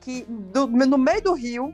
que 0.00 0.24
do, 0.24 0.66
no 0.66 0.96
meio 0.96 1.22
do 1.22 1.34
rio 1.34 1.70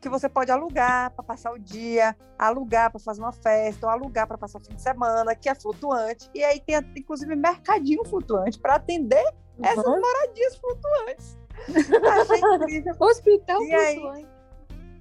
que 0.00 0.08
você 0.08 0.28
pode 0.28 0.50
alugar 0.50 1.10
para 1.10 1.22
passar 1.22 1.52
o 1.52 1.58
dia, 1.58 2.16
alugar 2.38 2.90
para 2.90 3.00
fazer 3.00 3.20
uma 3.20 3.32
festa, 3.32 3.86
ou 3.86 3.92
alugar 3.92 4.26
para 4.26 4.38
passar 4.38 4.58
o 4.58 4.64
fim 4.64 4.74
de 4.74 4.82
semana, 4.82 5.34
que 5.34 5.48
é 5.48 5.54
flutuante. 5.54 6.30
E 6.34 6.42
aí 6.42 6.60
tem, 6.60 6.76
inclusive, 6.96 7.34
mercadinho 7.36 8.04
flutuante 8.04 8.58
para 8.58 8.76
atender 8.76 9.24
uhum. 9.58 9.64
essas 9.64 9.84
moradias 9.84 10.56
flutuantes. 10.56 11.39
Hospital 13.00 13.62
e. 13.62 13.74
Aí, 13.74 14.26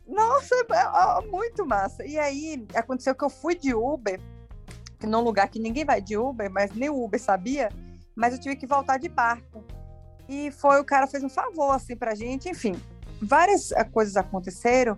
nossa, 0.07 0.55
é, 0.55 1.23
é, 1.23 1.27
muito 1.27 1.65
massa. 1.65 2.05
E 2.05 2.17
aí 2.17 2.65
aconteceu 2.73 3.13
que 3.13 3.23
eu 3.23 3.29
fui 3.29 3.55
de 3.55 3.73
Uber, 3.73 4.19
num 5.03 5.21
lugar 5.21 5.49
que 5.49 5.59
ninguém 5.59 5.85
vai 5.85 6.01
de 6.01 6.17
Uber, 6.17 6.49
mas 6.51 6.71
nem 6.73 6.89
o 6.89 7.03
Uber 7.03 7.21
sabia, 7.21 7.69
mas 8.15 8.33
eu 8.33 8.39
tive 8.39 8.55
que 8.55 8.65
voltar 8.65 8.97
de 8.97 9.07
barco. 9.07 9.63
E 10.27 10.51
foi, 10.51 10.79
o 10.79 10.85
cara 10.85 11.07
fez 11.07 11.23
um 11.23 11.29
favor 11.29 11.71
assim 11.71 11.95
pra 11.95 12.15
gente, 12.15 12.49
enfim 12.49 12.79
várias 13.21 13.71
eh, 13.71 13.83
coisas 13.83 14.15
aconteceram, 14.15 14.97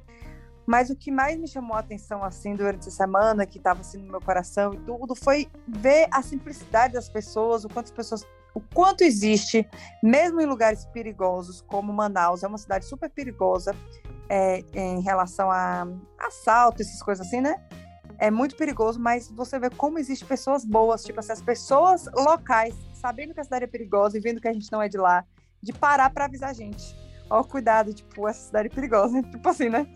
mas 0.66 0.90
o 0.90 0.96
que 0.96 1.12
mais 1.12 1.38
me 1.38 1.48
chamou 1.48 1.76
a 1.76 1.80
atenção 1.80 2.24
assim 2.24 2.56
durante 2.56 2.88
essa 2.88 2.92
semana, 2.92 3.46
que 3.46 3.58
estava 3.58 3.82
assim 3.82 3.98
no 3.98 4.12
meu 4.12 4.22
coração 4.22 4.74
e 4.74 4.78
tudo, 4.78 5.16
foi 5.16 5.48
ver 5.68 6.08
a 6.12 6.22
simplicidade 6.22 6.94
das 6.94 7.10
pessoas, 7.10 7.66
o 7.66 7.70
quanto 7.70 7.86
as 7.86 7.92
pessoas, 7.92 8.28
o 8.54 8.60
quanto 8.60 9.04
existe, 9.04 9.68
mesmo 10.04 10.42
em 10.42 10.46
lugares 10.46 10.86
perigosos 10.86 11.62
como 11.62 11.94
Manaus, 11.94 12.44
é 12.44 12.48
uma 12.48 12.58
cidade 12.58 12.86
super 12.86 13.10
perigosa 13.10 13.76
é, 14.30 14.64
em 14.74 15.02
relação 15.02 15.50
a 15.52 15.88
assalto, 16.20 16.82
essas 16.82 17.02
coisas 17.02 17.26
assim, 17.26 17.42
né? 17.42 17.56
É 18.18 18.30
muito 18.30 18.56
perigoso, 18.56 19.00
mas 19.00 19.30
você 19.30 19.58
vê 19.58 19.70
como 19.70 19.98
existe 19.98 20.26
pessoas 20.26 20.64
boas, 20.64 21.04
tipo 21.04 21.20
assim, 21.20 21.32
as 21.32 21.42
pessoas 21.42 22.06
locais, 22.14 22.76
sabendo 22.94 23.34
que 23.34 23.40
a 23.40 23.44
cidade 23.44 23.64
é 23.66 23.68
perigosa 23.68 24.18
e 24.18 24.22
vendo 24.22 24.40
que 24.40 24.48
a 24.48 24.54
gente 24.54 24.72
não 24.72 24.82
é 24.82 24.88
de 24.88 24.98
lá, 24.98 25.26
de 25.62 25.74
parar 25.74 26.10
para 26.12 26.26
avisar 26.26 26.50
a 26.50 26.54
gente 26.54 26.96
ó, 27.32 27.44
cuidado, 27.44 27.94
tipo, 27.94 28.28
essa 28.28 28.48
cidade 28.48 28.68
é 28.68 28.70
perigosa, 28.70 29.24
tipo 29.32 29.48
assim, 29.48 29.70
né? 29.70 29.88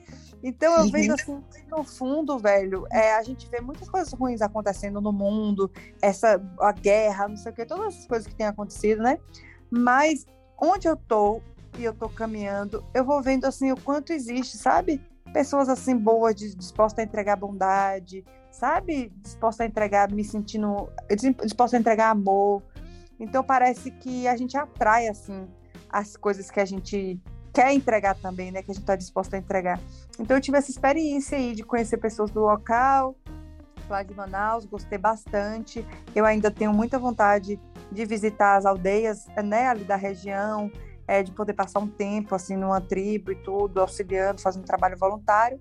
Então 0.48 0.78
eu 0.78 0.92
vejo 0.92 1.12
assim, 1.12 1.44
no 1.72 1.84
fundo, 1.84 2.38
velho, 2.38 2.86
é, 2.92 3.16
a 3.16 3.24
gente 3.24 3.50
vê 3.50 3.60
muitas 3.60 3.90
coisas 3.90 4.14
ruins 4.14 4.44
acontecendo 4.44 5.02
no 5.02 5.12
mundo, 5.12 5.72
essa 6.00 6.40
a 6.60 6.72
guerra, 6.72 7.28
não 7.28 7.36
sei 7.36 7.52
o 7.52 7.56
que, 7.56 7.66
todas 7.66 7.96
essas 7.96 8.06
coisas 8.06 8.28
que 8.28 8.36
têm 8.36 8.46
acontecido, 8.46 9.02
né? 9.02 9.18
Mas 9.72 10.28
onde 10.62 10.88
eu 10.88 10.96
tô 10.96 11.42
e 11.80 11.84
eu 11.84 11.96
tô 11.96 12.08
caminhando, 12.08 12.86
eu 12.94 13.04
vou 13.04 13.24
vendo 13.24 13.46
assim 13.46 13.72
o 13.72 13.82
quanto 13.82 14.14
existe, 14.14 14.56
sabe? 14.56 15.02
Pessoas 15.34 15.68
assim 15.68 15.98
boas, 15.98 16.36
dispostas 16.36 17.00
a 17.00 17.08
entregar 17.08 17.38
bondade, 17.38 18.24
sabe? 18.52 19.12
Disposta 19.24 19.64
a 19.64 19.66
entregar, 19.66 20.12
me 20.12 20.24
sentindo, 20.24 20.88
disposta 21.44 21.76
a 21.76 21.80
entregar 21.80 22.12
amor. 22.12 22.62
Então 23.20 23.44
parece 23.44 23.90
que 23.90 24.28
a 24.28 24.38
gente 24.38 24.56
atrai 24.56 25.08
assim 25.08 25.48
as 25.90 26.16
coisas 26.16 26.52
que 26.52 26.60
a 26.60 26.66
gente 26.66 27.20
quer 27.56 27.74
entregar 27.74 28.16
também, 28.16 28.52
né? 28.52 28.62
Que 28.62 28.72
a 28.72 28.74
gente 28.74 28.84
está 28.84 28.98
disposto 28.98 29.34
a 29.34 29.38
entregar. 29.38 29.80
Então 30.20 30.36
eu 30.36 30.42
tive 30.42 30.58
essa 30.58 30.70
experiência 30.70 31.38
aí 31.38 31.56
de 31.56 31.64
conhecer 31.64 31.98
pessoas 31.98 32.30
do 32.30 32.42
local, 32.42 33.16
lá 33.90 34.04
de 34.04 34.14
Manaus, 34.14 34.66
gostei 34.66 34.98
bastante. 34.98 35.86
Eu 36.14 36.26
ainda 36.26 36.52
tenho 36.52 36.74
muita 36.74 37.00
vontade 37.00 37.58
de 37.90 38.06
visitar 38.06 38.58
as 38.58 38.66
aldeias, 38.66 39.26
né, 39.42 39.70
ali 39.70 39.86
da 39.86 39.96
região, 39.96 40.70
é, 41.08 41.24
de 41.24 41.32
poder 41.32 41.54
passar 41.54 41.80
um 41.80 41.88
tempo 41.88 42.36
assim 42.36 42.58
numa 42.58 42.82
tribo 42.82 43.32
e 43.32 43.36
tudo, 43.36 43.80
auxiliando, 43.80 44.42
fazendo 44.42 44.66
trabalho 44.66 44.98
voluntário. 44.98 45.60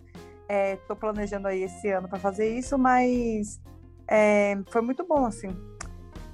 Estou 0.49 0.97
é, 0.97 0.99
planejando 0.99 1.47
aí 1.47 1.63
esse 1.63 1.89
ano 1.91 2.09
para 2.09 2.19
fazer 2.19 2.59
isso, 2.59 2.77
mas 2.77 3.61
é, 4.09 4.59
foi 4.69 4.83
muito 4.83 5.07
bom 5.07 5.25
assim. 5.25 5.49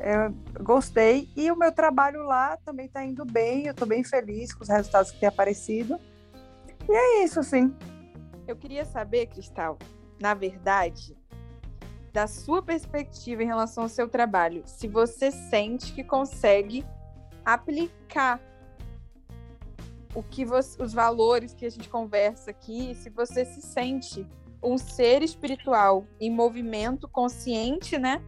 Eu 0.00 0.64
gostei. 0.64 1.28
E 1.37 1.50
o 1.50 1.57
meu 1.57 1.71
trabalho 1.71 2.23
lá 2.23 2.57
também 2.64 2.87
está 2.87 3.04
indo 3.04 3.25
bem. 3.25 3.66
Eu 3.66 3.73
estou 3.73 3.87
bem 3.87 4.02
feliz 4.02 4.52
com 4.52 4.62
os 4.62 4.69
resultados 4.69 5.11
que 5.11 5.21
têm 5.21 5.28
aparecido. 5.28 6.00
E 6.88 6.92
é 6.92 7.25
isso, 7.25 7.42
sim. 7.42 7.75
Eu 8.49 8.57
queria 8.57 8.85
saber, 8.85 9.26
Cristal, 9.26 9.78
na 10.19 10.35
verdade, 10.35 11.16
da 12.12 12.26
sua 12.26 12.62
perspectiva 12.62 13.42
em 13.42 13.47
relação 13.47 13.85
ao 13.85 13.88
seu 13.88 14.09
trabalho, 14.09 14.62
se 14.66 14.88
você 14.88 15.30
sente 15.30 15.92
que 15.92 16.02
consegue 16.02 16.85
aplicar 17.45 18.40
o 20.14 20.23
que 20.23 20.45
você, 20.45 20.83
os 20.83 20.92
valores 20.92 21.54
que 21.54 21.64
a 21.64 21.71
gente 21.71 21.88
conversa 21.88 22.50
aqui, 22.50 22.95
se 22.97 23.09
você 23.11 23.45
se 23.45 23.62
sente 23.62 24.26
um 24.62 24.76
ser 24.76 25.23
espiritual 25.23 26.04
em 26.21 26.30
movimento 26.30 27.09
consciente, 27.09 27.97
né? 27.97 28.21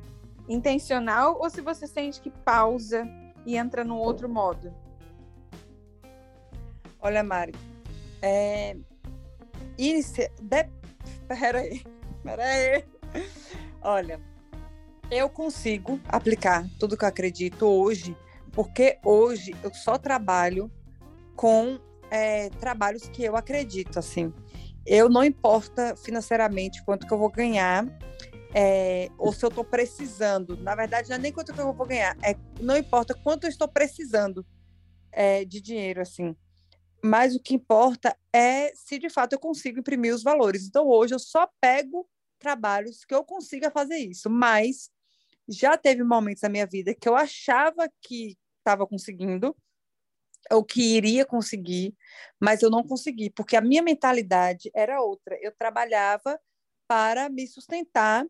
Intencional 0.52 1.38
ou 1.40 1.50
se 1.50 1.60
você 1.60 1.86
sente 1.86 2.20
que 2.20 2.30
pausa 2.30 3.08
e 3.44 3.56
entra 3.56 3.84
num 3.84 3.98
outro 3.98 4.28
modo? 4.28 4.74
Olha, 7.00 7.22
Mari, 7.22 7.54
é... 8.20 8.76
Inicia... 9.76 10.30
De... 10.40 10.68
Peraí. 11.26 11.82
Olha, 13.82 14.20
eu 15.10 15.28
consigo 15.28 16.00
aplicar 16.08 16.66
tudo 16.78 16.96
que 16.96 17.04
eu 17.04 17.08
acredito 17.08 17.66
hoje, 17.66 18.16
porque 18.52 18.98
hoje 19.04 19.54
eu 19.62 19.74
só 19.74 19.98
trabalho 19.98 20.70
com 21.34 21.78
é, 22.10 22.48
trabalhos 22.50 23.08
que 23.08 23.24
eu 23.24 23.36
acredito, 23.36 23.98
assim. 23.98 24.32
Eu 24.86 25.08
não 25.08 25.24
importa 25.24 25.96
financeiramente 25.96 26.84
quanto 26.84 27.06
que 27.06 27.12
eu 27.12 27.18
vou 27.18 27.30
ganhar, 27.30 27.86
é, 28.54 29.08
ou 29.18 29.32
se 29.32 29.44
eu 29.44 29.48
estou 29.48 29.64
precisando. 29.64 30.56
Na 30.58 30.74
verdade, 30.74 31.08
não 31.08 31.16
é 31.16 31.18
nem 31.18 31.32
quanto 31.32 31.52
que 31.52 31.60
eu 31.60 31.72
vou 31.72 31.86
ganhar, 31.86 32.16
é, 32.22 32.36
não 32.60 32.76
importa 32.76 33.14
quanto 33.14 33.44
eu 33.44 33.50
estou 33.50 33.68
precisando 33.68 34.44
é, 35.10 35.44
de 35.44 35.60
dinheiro, 35.60 36.00
assim. 36.00 36.36
Mas 37.04 37.34
o 37.34 37.40
que 37.40 37.54
importa 37.54 38.16
é 38.32 38.72
se 38.74 38.98
de 38.98 39.10
fato 39.10 39.32
eu 39.32 39.38
consigo 39.38 39.80
imprimir 39.80 40.14
os 40.14 40.22
valores. 40.22 40.66
Então, 40.66 40.86
hoje 40.86 41.14
eu 41.14 41.18
só 41.18 41.48
pego 41.60 42.08
trabalhos 42.38 43.04
que 43.04 43.14
eu 43.14 43.24
consiga 43.24 43.70
fazer 43.70 43.98
isso. 43.98 44.30
Mas 44.30 44.90
já 45.48 45.76
teve 45.76 46.04
momentos 46.04 46.42
na 46.42 46.48
minha 46.48 46.66
vida 46.66 46.94
que 46.94 47.08
eu 47.08 47.16
achava 47.16 47.88
que 48.00 48.36
estava 48.58 48.86
conseguindo, 48.86 49.56
ou 50.50 50.64
que 50.64 50.96
iria 50.96 51.24
conseguir, 51.24 51.94
mas 52.40 52.62
eu 52.62 52.70
não 52.70 52.82
consegui, 52.82 53.30
porque 53.30 53.56
a 53.56 53.60
minha 53.60 53.82
mentalidade 53.82 54.70
era 54.74 55.00
outra. 55.00 55.38
Eu 55.40 55.52
trabalhava 55.52 56.38
para 56.92 57.30
me 57.30 57.46
sustentar, 57.46 58.26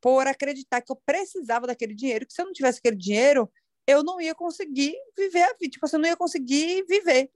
por 0.00 0.26
acreditar 0.26 0.80
que 0.80 0.90
eu 0.90 0.96
precisava 1.04 1.66
daquele 1.66 1.94
dinheiro, 1.94 2.26
que 2.26 2.32
se 2.32 2.40
eu 2.40 2.46
não 2.46 2.52
tivesse 2.54 2.78
aquele 2.78 2.96
dinheiro, 2.96 3.46
eu 3.86 4.02
não 4.02 4.18
ia 4.18 4.34
conseguir 4.34 4.94
viver 5.14 5.42
a 5.42 5.52
vida, 5.52 5.72
tipo, 5.72 5.86
eu 5.86 5.98
não 5.98 6.08
ia 6.08 6.16
conseguir 6.16 6.82
viver. 6.88 7.30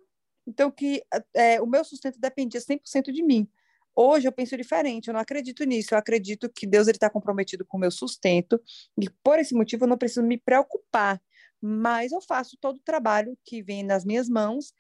Então, 0.47 0.71
que 0.71 1.03
é, 1.35 1.61
o 1.61 1.67
meu 1.67 1.85
sustento 1.85 2.19
dependia 2.19 2.59
100% 2.63 3.13
de 3.13 3.23
mim. 3.23 3.47
Hoje 3.95 4.27
eu 4.27 4.33
penso 4.33 4.57
diferente, 4.57 5.09
eu 5.09 5.13
não 5.13 5.21
acredito 5.21 5.65
nisso, 5.65 5.93
eu 5.93 5.99
acredito 5.99 6.49
que 6.49 6.67
Deus 6.67 6.89
está 6.89 7.11
comprometido 7.11 7.63
com 7.67 7.77
o 7.77 7.81
meu 7.81 7.91
sustento, 7.91 8.59
e 8.99 9.11
por 9.23 9.39
esse 9.39 9.55
motivo 9.55 9.85
eu 9.85 9.89
não 9.89 9.99
preciso 9.99 10.23
me 10.23 10.39
preocupar, 10.39 11.21
mas 11.61 12.11
eu 12.11 12.23
faço 12.23 12.57
todo 12.59 12.77
o 12.77 12.83
trabalho 12.83 13.37
que 13.45 13.63
vem 13.63 13.83
nas 13.83 14.03
minhas 14.03 14.31
mãos 14.31 14.73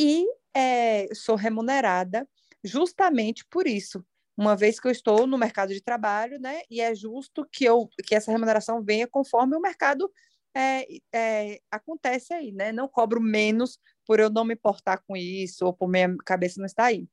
e 0.00 0.24
é, 0.56 1.14
sou 1.14 1.36
remunerada 1.36 2.26
justamente 2.64 3.44
por 3.50 3.66
isso, 3.66 4.02
uma 4.36 4.56
vez 4.56 4.80
que 4.80 4.86
eu 4.86 4.92
estou 4.92 5.26
no 5.26 5.38
mercado 5.38 5.72
de 5.72 5.80
trabalho, 5.82 6.38
né, 6.40 6.62
e 6.70 6.80
é 6.80 6.94
justo 6.94 7.46
que, 7.50 7.64
eu, 7.64 7.88
que 8.06 8.14
essa 8.14 8.32
remuneração 8.32 8.82
venha 8.82 9.06
conforme 9.06 9.56
o 9.56 9.60
mercado 9.60 10.10
é, 10.54 10.86
é, 11.14 11.60
acontece 11.70 12.34
aí, 12.34 12.52
né? 12.52 12.72
Não 12.72 12.88
cobro 12.88 13.20
menos 13.20 13.78
por 14.06 14.20
eu 14.20 14.30
não 14.30 14.44
me 14.44 14.54
importar 14.54 14.98
com 14.98 15.16
isso 15.16 15.64
ou 15.64 15.72
por 15.72 15.88
minha 15.88 16.14
cabeça 16.24 16.60
não 16.60 16.66
estar 16.66 16.84
aí. 16.84 17.08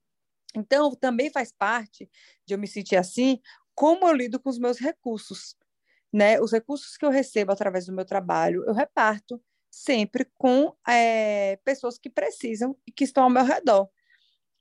Então, 0.56 0.96
também 0.96 1.32
faz 1.32 1.52
parte 1.52 2.10
de 2.46 2.54
eu 2.54 2.58
me 2.60 2.68
sentir 2.68 2.96
assim, 2.96 3.40
como 3.76 4.08
eu 4.08 4.14
lido 4.14 4.40
com 4.40 4.50
os 4.50 4.60
meus 4.60 4.80
recursos, 4.80 5.56
né? 6.12 6.40
Os 6.42 6.52
recursos 6.52 6.98
que 6.98 7.06
eu 7.06 7.10
recebo 7.10 7.52
através 7.52 7.86
do 7.86 7.94
meu 7.94 8.06
trabalho, 8.06 8.64
eu 8.66 8.74
reparto 8.74 9.42
sempre 9.70 10.26
com 10.38 10.76
é, 10.88 11.58
pessoas 11.64 11.98
que 11.98 12.10
precisam 12.10 12.76
e 12.86 12.92
que 12.92 13.04
estão 13.04 13.24
ao 13.24 13.30
meu 13.30 13.44
redor. 13.44 13.88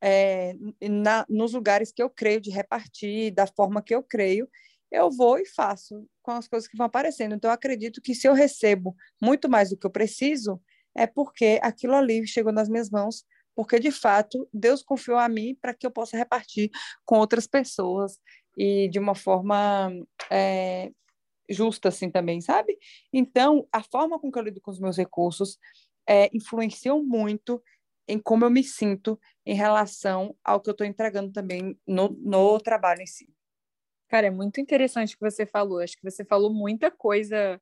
É, 0.00 0.55
na, 0.81 1.26
nos 1.28 1.52
lugares 1.52 1.93
que 1.93 2.02
eu 2.02 2.09
creio 2.09 2.40
de 2.40 2.50
repartir, 2.50 3.33
da 3.33 3.47
forma 3.47 3.83
que 3.83 3.95
eu 3.95 4.02
creio, 4.02 4.49
eu 4.90 5.11
vou 5.11 5.38
e 5.38 5.47
faço 5.47 6.07
com 6.23 6.33
as 6.33 6.49
coisas 6.49 6.69
que 6.69 6.76
vão 6.76 6.87
aparecendo. 6.87 7.35
Então, 7.35 7.50
eu 7.50 7.55
acredito 7.55 8.00
que 8.00 8.14
se 8.14 8.26
eu 8.26 8.33
recebo 8.33 8.95
muito 9.21 9.49
mais 9.49 9.71
do 9.71 9.76
que 9.76 9.87
eu 9.87 9.90
preciso, 9.90 10.61
é 10.97 11.07
porque 11.07 11.59
aquilo 11.62 11.95
ali 11.95 12.26
chegou 12.26 12.52
nas 12.52 12.69
minhas 12.69 12.90
mãos, 12.90 13.25
porque 13.55 13.78
de 13.78 13.90
fato 13.90 14.49
Deus 14.52 14.83
confiou 14.83 15.19
a 15.19 15.28
mim 15.28 15.57
para 15.61 15.75
que 15.75 15.87
eu 15.87 15.90
possa 15.90 16.17
repartir 16.17 16.71
com 17.05 17.19
outras 17.19 17.47
pessoas 17.47 18.19
e 18.57 18.88
de 18.88 18.99
uma 18.99 19.14
forma 19.14 19.93
é, 20.31 20.90
justa, 21.49 21.88
assim 21.88 22.11
também, 22.11 22.40
sabe? 22.40 22.76
Então, 23.12 23.67
a 23.73 23.83
forma 23.83 24.19
com 24.19 24.31
que 24.31 24.38
eu 24.38 24.43
lido 24.43 24.61
com 24.61 24.71
os 24.71 24.81
meus 24.81 24.97
recursos 24.97 25.59
é, 26.09 26.31
muito 27.05 27.62
em 28.09 28.19
como 28.19 28.45
eu 28.45 28.50
me 28.50 28.65
sinto 28.65 29.21
em 29.45 29.55
relação 29.55 30.35
ao 30.43 30.61
que 30.61 30.71
eu 30.71 30.73
estou 30.73 30.87
entregando 30.87 31.31
também 31.31 31.79
no, 31.87 32.09
no 32.09 32.59
trabalho 32.59 33.03
em 33.03 33.07
si. 33.07 33.31
Cara, 34.09 34.29
é 34.29 34.31
muito 34.31 34.61
interessante 34.61 35.15
o 35.15 35.19
que 35.19 35.31
você 35.31 35.45
falou. 35.45 35.81
Acho 35.81 35.97
que 35.97 36.11
você 36.11 36.25
falou 36.25 36.53
muita 36.53 36.91
coisa, 36.91 37.61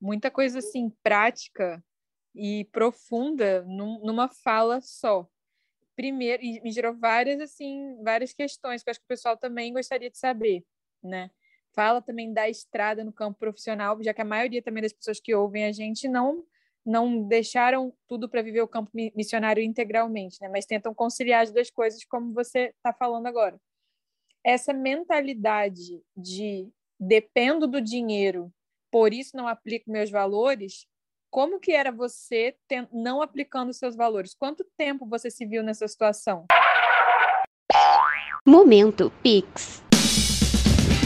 muita 0.00 0.30
coisa 0.30 0.60
assim, 0.60 0.90
prática 1.02 1.84
e 2.32 2.64
profunda 2.66 3.62
num, 3.64 3.98
numa 4.04 4.28
fala 4.28 4.80
só. 4.80 5.28
Primeiro, 5.96 6.42
e 6.44 6.60
me 6.60 6.70
gerou 6.70 6.94
várias 6.94 7.40
assim, 7.40 8.00
várias 8.04 8.32
questões 8.32 8.82
que 8.82 8.88
eu 8.88 8.92
acho 8.92 9.00
que 9.00 9.06
o 9.06 9.08
pessoal 9.08 9.36
também 9.36 9.72
gostaria 9.72 10.10
de 10.10 10.18
saber, 10.18 10.64
né? 11.02 11.30
Fala 11.74 12.00
também 12.00 12.32
da 12.32 12.48
estrada 12.48 13.02
no 13.02 13.12
campo 13.12 13.38
profissional, 13.38 14.00
já 14.02 14.14
que 14.14 14.20
a 14.20 14.24
maioria 14.24 14.62
também 14.62 14.82
das 14.82 14.92
pessoas 14.92 15.18
que 15.18 15.34
ouvem 15.34 15.64
a 15.64 15.72
gente 15.72 16.06
não 16.06 16.44
não 16.86 17.26
deixaram 17.26 17.92
tudo 18.08 18.28
para 18.28 18.42
viver 18.42 18.62
o 18.62 18.68
campo 18.68 18.90
missionário 19.14 19.62
integralmente, 19.62 20.38
né? 20.40 20.48
Mas 20.48 20.64
tentam 20.64 20.94
conciliar 20.94 21.42
as 21.42 21.52
duas 21.52 21.70
coisas, 21.70 22.04
como 22.04 22.32
você 22.32 22.72
está 22.76 22.92
falando 22.92 23.26
agora 23.26 23.58
essa 24.46 24.72
mentalidade 24.72 26.00
de 26.16 26.70
dependo 27.00 27.66
do 27.66 27.80
dinheiro, 27.80 28.52
por 28.92 29.12
isso 29.12 29.36
não 29.36 29.48
aplico 29.48 29.90
meus 29.90 30.08
valores, 30.08 30.86
como 31.28 31.58
que 31.58 31.72
era 31.72 31.90
você 31.90 32.56
não 32.92 33.20
aplicando 33.20 33.72
seus 33.72 33.96
valores? 33.96 34.36
Quanto 34.36 34.64
tempo 34.78 35.04
você 35.04 35.32
se 35.32 35.44
viu 35.44 35.64
nessa 35.64 35.88
situação? 35.88 36.46
Momento 38.46 39.12
Pix. 39.20 39.85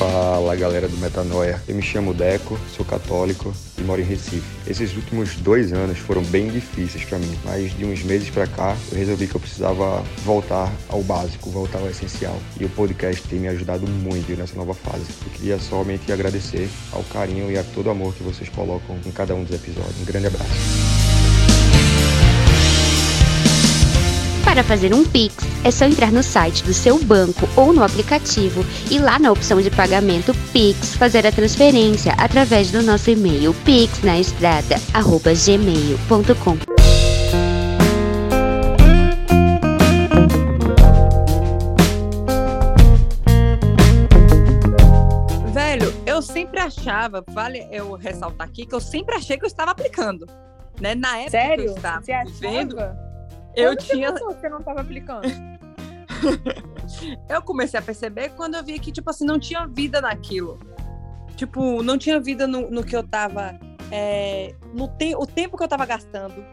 Fala 0.01 0.57
galera 0.57 0.89
do 0.89 0.97
Metanoia, 0.97 1.63
eu 1.69 1.75
me 1.75 1.83
chamo 1.83 2.15
Deco, 2.15 2.59
sou 2.75 2.87
católico 2.87 3.53
e 3.77 3.83
moro 3.83 4.01
em 4.01 4.05
Recife. 4.05 4.43
Esses 4.67 4.97
últimos 4.97 5.37
dois 5.37 5.75
anos 5.75 5.99
foram 5.99 6.23
bem 6.23 6.49
difíceis 6.49 7.05
para 7.05 7.19
mim, 7.19 7.39
mas 7.45 7.77
de 7.77 7.85
uns 7.85 8.03
meses 8.03 8.31
para 8.31 8.47
cá 8.47 8.75
eu 8.91 8.97
resolvi 8.97 9.27
que 9.27 9.35
eu 9.35 9.41
precisava 9.41 10.03
voltar 10.25 10.73
ao 10.89 11.03
básico, 11.03 11.51
voltar 11.51 11.81
ao 11.81 11.91
essencial. 11.91 12.41
E 12.59 12.65
o 12.65 12.69
podcast 12.71 13.29
tem 13.29 13.41
me 13.41 13.49
ajudado 13.49 13.87
muito 13.87 14.35
nessa 14.35 14.57
nova 14.57 14.73
fase. 14.73 15.05
Eu 15.23 15.33
queria 15.33 15.59
somente 15.59 16.11
agradecer 16.11 16.71
ao 16.93 17.03
carinho 17.03 17.53
e 17.53 17.59
a 17.59 17.63
todo 17.63 17.89
o 17.89 17.91
amor 17.91 18.15
que 18.15 18.23
vocês 18.23 18.49
colocam 18.49 18.99
em 19.05 19.11
cada 19.11 19.35
um 19.35 19.45
dos 19.45 19.55
episódios. 19.55 20.01
Um 20.01 20.07
grande 20.07 20.29
abraço. 20.29 20.80
Para 24.51 24.65
fazer 24.65 24.93
um 24.93 25.05
Pix, 25.05 25.37
é 25.65 25.71
só 25.71 25.85
entrar 25.85 26.11
no 26.11 26.25
site 26.25 26.65
do 26.65 26.75
seu 26.75 26.99
banco 26.99 27.49
ou 27.55 27.73
no 27.73 27.85
aplicativo 27.85 28.67
e 28.91 28.99
lá 28.99 29.17
na 29.17 29.31
opção 29.31 29.63
de 29.63 29.71
pagamento 29.71 30.35
Pix 30.53 30.97
fazer 30.97 31.25
a 31.25 31.31
transferência 31.31 32.15
através 32.19 32.73
do 32.73 32.83
nosso 32.83 33.11
e-mail 33.11 33.55
pixnaestrada@gmail.com. 33.65 36.57
Velho, 45.53 45.95
eu 46.05 46.21
sempre 46.21 46.59
achava, 46.59 47.25
vale 47.31 47.69
eu 47.71 47.95
ressaltar 47.95 48.49
aqui 48.49 48.67
que 48.67 48.75
eu 48.75 48.81
sempre 48.81 49.15
achei 49.15 49.39
que 49.39 49.45
eu 49.45 49.49
estava 49.49 49.71
aplicando, 49.71 50.27
né? 50.81 50.97
Na 50.97 51.19
época 51.19 51.31
Sério? 51.31 51.67
que 51.67 51.71
eu 51.71 51.77
estava 51.77 52.01
Você 52.01 52.25
vivendo, 52.25 52.81
achava? 52.81 53.10
Eu 53.61 53.77
tinha 53.77 54.13
Você, 54.13 54.25
você 54.25 54.49
não 54.49 54.59
estava 54.59 54.81
aplicando? 54.81 55.27
eu 57.29 57.43
comecei 57.43 57.79
a 57.79 57.83
perceber 57.83 58.31
quando 58.31 58.55
eu 58.55 58.65
vi 58.65 58.79
que, 58.79 58.93
tipo 58.93 59.09
assim, 59.11 59.25
não 59.25 59.39
tinha 59.39 59.67
vida 59.67 60.01
naquilo. 60.01 60.59
Tipo, 61.37 61.83
não 61.83 61.97
tinha 61.97 62.21
vida 62.21 62.47
no, 62.47 62.71
no 62.71 62.85
que 62.85 62.95
eu 62.95 63.03
tava. 63.03 63.59
É, 63.91 64.55
no 64.75 64.89
te 64.89 65.15
o 65.17 65.27
tempo 65.27 65.57
que 65.57 65.65
eu 65.65 65.69
tava 65.69 65.85
gastando, 65.85 66.45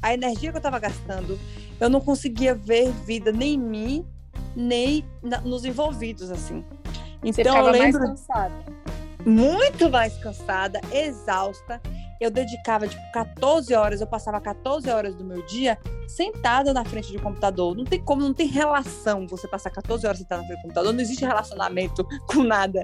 a 0.00 0.14
energia 0.14 0.50
que 0.50 0.56
eu 0.56 0.62
tava 0.62 0.78
gastando, 0.78 1.38
eu 1.78 1.90
não 1.90 2.00
conseguia 2.00 2.54
ver 2.54 2.90
vida 2.90 3.32
nem 3.32 3.54
em 3.54 3.58
mim, 3.58 4.06
nem 4.54 5.04
na, 5.22 5.40
nos 5.40 5.64
envolvidos, 5.64 6.30
assim. 6.30 6.64
Você 7.22 7.42
Então 7.42 7.54
ficava 7.54 7.68
eu 7.68 7.72
lembro 7.72 8.00
mais 8.00 8.10
cansada. 8.10 8.54
muito 9.24 9.90
mais 9.90 10.16
cansada, 10.18 10.80
exausta. 10.92 11.80
Eu 12.20 12.30
dedicava, 12.30 12.88
tipo, 12.88 13.02
14 13.12 13.74
horas, 13.74 14.00
eu 14.00 14.06
passava 14.06 14.40
14 14.40 14.88
horas 14.90 15.14
do 15.14 15.24
meu 15.24 15.44
dia 15.44 15.78
sentada 16.08 16.72
na 16.72 16.84
frente 16.84 17.10
de 17.10 17.18
um 17.18 17.20
computador. 17.20 17.76
Não 17.76 17.84
tem 17.84 18.00
como, 18.02 18.22
não 18.22 18.32
tem 18.32 18.46
relação 18.46 19.26
você 19.26 19.46
passar 19.46 19.70
14 19.70 20.06
horas 20.06 20.18
sentada 20.18 20.40
na 20.42 20.46
frente 20.46 20.58
do 20.60 20.62
computador, 20.62 20.92
não 20.92 21.00
existe 21.00 21.24
relacionamento 21.24 22.06
com 22.26 22.42
nada. 22.42 22.82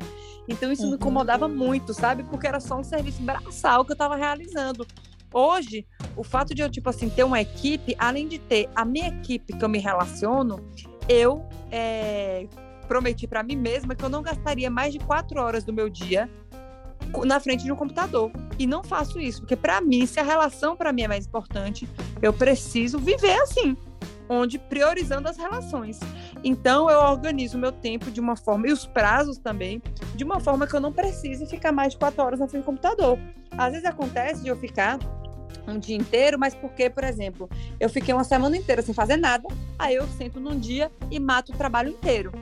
Então 0.48 0.70
isso 0.72 0.82
me 0.82 0.88
Uhum. 0.90 0.94
incomodava 0.96 1.48
muito, 1.48 1.94
sabe? 1.94 2.24
Porque 2.24 2.46
era 2.46 2.60
só 2.60 2.78
um 2.78 2.84
serviço 2.84 3.22
braçal 3.22 3.84
que 3.84 3.92
eu 3.92 3.94
estava 3.94 4.16
realizando. 4.16 4.86
Hoje, 5.32 5.86
o 6.14 6.22
fato 6.22 6.54
de 6.54 6.60
eu, 6.60 6.68
tipo 6.68 6.90
assim, 6.90 7.08
ter 7.08 7.24
uma 7.24 7.40
equipe, 7.40 7.94
além 7.98 8.28
de 8.28 8.38
ter 8.38 8.68
a 8.74 8.84
minha 8.84 9.08
equipe 9.08 9.54
que 9.56 9.64
eu 9.64 9.68
me 9.68 9.78
relaciono, 9.78 10.56
eu 11.08 11.42
é, 11.70 12.46
prometi 12.86 13.26
para 13.26 13.42
mim 13.42 13.56
mesma 13.56 13.94
que 13.94 14.04
eu 14.04 14.10
não 14.10 14.20
gastaria 14.22 14.70
mais 14.70 14.92
de 14.92 14.98
quatro 14.98 15.40
horas 15.40 15.64
do 15.64 15.72
meu 15.72 15.88
dia 15.88 16.28
na 17.24 17.40
frente 17.40 17.64
de 17.64 17.72
um 17.72 17.76
computador. 17.76 18.30
E 18.58 18.66
não 18.66 18.82
faço 18.82 19.18
isso, 19.20 19.40
porque 19.40 19.56
para 19.56 19.80
mim, 19.80 20.06
se 20.06 20.20
a 20.20 20.22
relação 20.22 20.76
para 20.76 20.92
mim 20.92 21.02
é 21.02 21.08
mais 21.08 21.26
importante, 21.26 21.88
eu 22.20 22.32
preciso 22.32 22.98
viver 22.98 23.40
assim, 23.40 23.76
onde 24.28 24.58
priorizando 24.58 25.28
as 25.28 25.36
relações. 25.36 25.98
Então 26.44 26.88
eu 26.90 27.00
organizo 27.00 27.58
meu 27.58 27.72
tempo 27.72 28.10
de 28.10 28.20
uma 28.20 28.36
forma 28.36 28.68
e 28.68 28.72
os 28.72 28.86
prazos 28.86 29.38
também, 29.38 29.82
de 30.14 30.24
uma 30.24 30.40
forma 30.40 30.66
que 30.66 30.74
eu 30.74 30.80
não 30.80 30.92
precise 30.92 31.46
ficar 31.46 31.72
mais 31.72 31.92
de 31.92 31.98
quatro 31.98 32.22
horas 32.22 32.40
na 32.40 32.48
frente 32.48 32.62
do 32.62 32.66
computador. 32.66 33.18
Às 33.56 33.72
vezes 33.72 33.86
acontece 33.86 34.42
de 34.42 34.48
eu 34.48 34.56
ficar 34.56 34.98
um 35.66 35.78
dia 35.78 35.96
inteiro, 35.96 36.38
mas 36.38 36.54
porque, 36.54 36.90
por 36.90 37.04
exemplo, 37.04 37.48
eu 37.78 37.88
fiquei 37.88 38.12
uma 38.12 38.24
semana 38.24 38.56
inteira 38.56 38.82
sem 38.82 38.94
fazer 38.94 39.16
nada, 39.16 39.46
aí 39.78 39.94
eu 39.94 40.06
sento 40.08 40.40
num 40.40 40.58
dia 40.58 40.90
e 41.10 41.20
mato 41.20 41.52
o 41.52 41.56
trabalho 41.56 41.90
inteiro. 41.90 42.32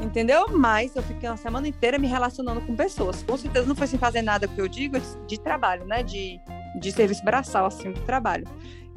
Entendeu? 0.00 0.46
Mas 0.50 0.94
eu 0.94 1.02
fiquei 1.02 1.28
uma 1.28 1.36
semana 1.36 1.66
inteira 1.66 1.98
me 1.98 2.06
relacionando 2.06 2.60
com 2.60 2.74
pessoas. 2.74 3.22
Com 3.22 3.36
certeza 3.36 3.66
não 3.66 3.74
foi 3.74 3.86
sem 3.86 3.98
fazer 3.98 4.22
nada 4.22 4.46
que 4.46 4.60
eu 4.60 4.68
digo 4.68 4.96
de 5.26 5.40
trabalho, 5.40 5.84
né? 5.84 6.02
De, 6.02 6.40
de 6.80 6.92
serviço 6.92 7.24
braçal, 7.24 7.66
assim, 7.66 7.90
do 7.90 8.00
trabalho. 8.02 8.46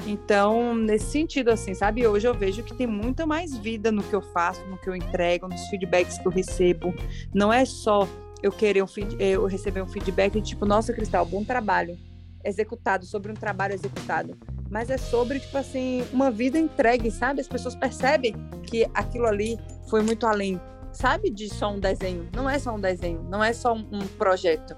Então, 0.05 0.75
nesse 0.75 1.11
sentido, 1.11 1.49
assim, 1.49 1.73
sabe? 1.73 2.05
Hoje 2.05 2.27
eu 2.27 2.33
vejo 2.33 2.63
que 2.63 2.73
tem 2.73 2.87
muita 2.87 3.25
mais 3.25 3.57
vida 3.57 3.91
no 3.91 4.03
que 4.03 4.13
eu 4.13 4.21
faço, 4.21 4.65
no 4.67 4.77
que 4.77 4.89
eu 4.89 4.95
entrego, 4.95 5.47
nos 5.47 5.67
feedbacks 5.67 6.17
que 6.17 6.27
eu 6.27 6.31
recebo. 6.31 6.93
Não 7.33 7.51
é 7.51 7.65
só 7.65 8.07
eu 8.41 8.51
querer 8.51 8.83
um 8.83 8.87
eu 9.19 9.45
receber 9.45 9.81
um 9.81 9.87
feedback 9.87 10.33
de 10.33 10.49
tipo, 10.49 10.65
nossa, 10.65 10.93
Cristal, 10.93 11.25
bom 11.25 11.43
trabalho 11.43 11.97
executado, 12.43 13.05
sobre 13.05 13.31
um 13.31 13.35
trabalho 13.35 13.73
executado. 13.73 14.35
Mas 14.69 14.89
é 14.89 14.97
sobre, 14.97 15.39
tipo 15.39 15.57
assim, 15.57 16.03
uma 16.11 16.31
vida 16.31 16.57
entregue, 16.57 17.11
sabe? 17.11 17.41
As 17.41 17.47
pessoas 17.47 17.75
percebem 17.75 18.33
que 18.63 18.89
aquilo 18.93 19.27
ali 19.27 19.59
foi 19.89 20.01
muito 20.01 20.25
além, 20.25 20.59
sabe? 20.91 21.29
De 21.29 21.49
só 21.49 21.71
um 21.71 21.79
desenho. 21.79 22.27
Não 22.35 22.49
é 22.49 22.59
só 22.59 22.75
um 22.75 22.79
desenho, 22.79 23.23
não 23.23 23.43
é 23.43 23.53
só 23.53 23.73
um, 23.73 24.07
projeto. 24.17 24.75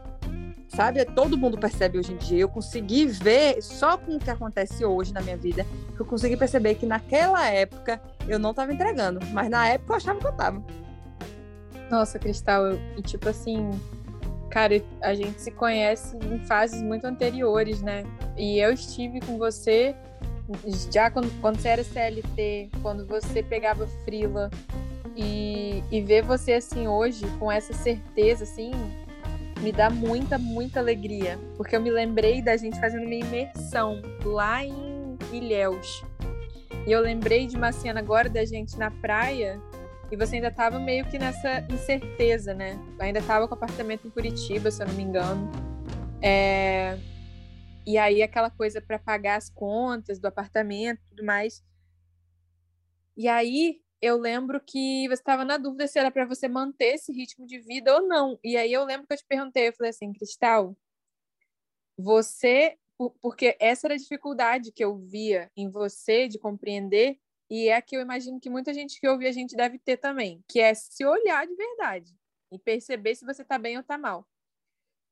Sabe? 0.68 1.06
Todo 1.06 1.38
mundo 1.38 1.58
percebe 1.58 2.00
hoje 2.00 2.14
em 2.14 2.18
dia. 2.18 2.40
Eu 2.40 2.50
consegui 2.50 3.06
ver, 3.06 3.62
só 3.62 3.98
com 3.98 4.16
o 4.16 4.20
que 4.20 4.30
acontece 4.30 4.84
hoje 4.84 5.14
na 5.14 5.22
minha 5.22 5.38
vida, 5.38 5.66
que 5.96 6.02
eu 6.02 6.06
consegui 6.06 6.36
perceber 6.36 6.76
que 6.76 6.86
naquela 6.86 7.48
época 7.48 8.02
eu 8.28 8.40
não 8.40 8.52
estava 8.52 8.74
entregando. 8.74 9.20
Mas 9.32 9.50
na 9.50 9.68
época 9.68 9.94
eu 9.94 9.98
achava 9.98 10.20
que 10.20 10.26
eu 10.26 10.32
estava. 10.32 10.64
Nossa, 11.92 12.18
Cristal, 12.18 12.66
eu, 12.66 12.80
e 12.98 13.04
tipo 13.04 13.30
assim, 13.30 13.70
cara, 14.50 14.82
a 15.02 15.14
gente 15.14 15.40
se 15.40 15.52
conhece 15.52 16.18
em 16.18 16.40
fases 16.40 16.82
muito 16.82 17.06
anteriores, 17.06 17.84
né? 17.84 18.04
E 18.36 18.58
eu 18.58 18.74
estive 18.74 19.20
com 19.22 19.38
você 19.38 19.96
já 20.92 21.10
quando, 21.10 21.30
quando 21.40 21.60
você 21.60 21.70
era 21.70 21.84
CLT, 21.84 22.72
quando 22.82 23.06
você 23.06 23.42
pegava 23.42 23.88
frila 24.04 24.50
e, 25.16 25.84
e 25.92 26.02
ver 26.02 26.24
você 26.24 26.54
assim 26.54 26.88
hoje 26.88 27.26
com 27.40 27.52
essa 27.52 27.74
certeza 27.74 28.44
assim 28.44 28.72
me 29.64 29.72
dá 29.72 29.90
muita, 29.90 30.38
muita 30.38 30.80
alegria, 30.82 31.40
porque 31.56 31.74
eu 31.74 31.82
me 31.82 31.90
lembrei 31.90 32.42
da 32.42 32.58
gente 32.58 32.78
fazendo 32.80 33.06
uma 33.06 33.16
imersão 33.16 34.02
lá 34.26 34.64
em 34.64 35.18
Ilhéus. 35.32 36.04
E 36.86 36.92
eu 36.92 37.00
lembrei 37.00 37.48
de 37.48 37.56
uma 37.56 37.72
cena 37.72 38.02
agora 38.02 38.30
da 38.30 38.44
gente 38.44 38.78
na 38.78 38.92
praia 38.92 39.58
e 40.12 40.18
você 40.18 40.36
ainda 40.36 40.50
estava 40.50 40.78
meio 40.80 41.06
que 41.06 41.18
nessa 41.18 41.66
incerteza, 41.72 42.54
né? 42.54 42.78
Ainda 43.00 43.20
estava 43.20 43.48
com 43.48 43.54
apartamento 43.54 44.06
em 44.06 44.12
Curitiba, 44.12 44.70
se 44.70 44.84
eu 44.84 44.88
não 44.88 44.94
me 44.96 45.04
engano. 45.04 45.50
É... 46.22 47.00
E 47.86 47.98
aí 47.98 48.22
aquela 48.22 48.50
coisa 48.50 48.82
para 48.82 49.00
pagar 49.00 49.38
as 49.38 49.50
contas 49.50 50.20
do 50.20 50.28
apartamento, 50.28 51.00
tudo 51.10 51.24
mais. 51.24 51.64
E 53.16 53.30
aí 53.30 53.83
eu 54.04 54.18
lembro 54.18 54.60
que 54.60 55.08
você 55.08 55.14
estava 55.14 55.46
na 55.46 55.56
dúvida 55.56 55.88
se 55.88 55.98
era 55.98 56.12
para 56.12 56.26
você 56.26 56.50
manter 56.50 56.96
esse 56.96 57.14
ritmo 57.14 57.48
de 57.48 57.58
vida 57.60 57.96
ou 57.96 58.06
não. 58.06 58.38
E 58.44 58.58
aí 58.58 58.74
eu 58.74 58.84
lembro 58.84 59.08
que 59.08 59.14
eu 59.14 59.18
te 59.18 59.26
perguntei, 59.26 59.70
eu 59.70 59.74
falei 59.74 59.92
assim, 59.92 60.12
Cristal, 60.12 60.76
você, 61.98 62.78
porque 63.22 63.56
essa 63.62 63.88
era 63.88 63.94
a 63.94 63.98
dificuldade 63.98 64.74
que 64.74 64.84
eu 64.84 64.98
via 64.98 65.50
em 65.56 65.70
você 65.70 66.28
de 66.28 66.38
compreender 66.38 67.18
e 67.50 67.70
é 67.70 67.78
a 67.78 67.82
que 67.82 67.96
eu 67.96 68.02
imagino 68.02 68.42
que 68.42 68.50
muita 68.50 68.74
gente 68.74 69.00
que 69.00 69.08
ouve 69.08 69.26
a 69.26 69.32
gente 69.32 69.56
deve 69.56 69.80
ter 69.80 69.96
também, 69.96 70.44
que 70.50 70.60
é 70.60 70.74
se 70.74 71.06
olhar 71.06 71.48
de 71.48 71.56
verdade 71.56 72.14
e 72.52 72.60
perceber 72.60 73.16
se 73.16 73.24
você 73.24 73.42
está 73.42 73.58
bem 73.58 73.78
ou 73.78 73.82
está 73.82 73.98
mal. 73.98 74.28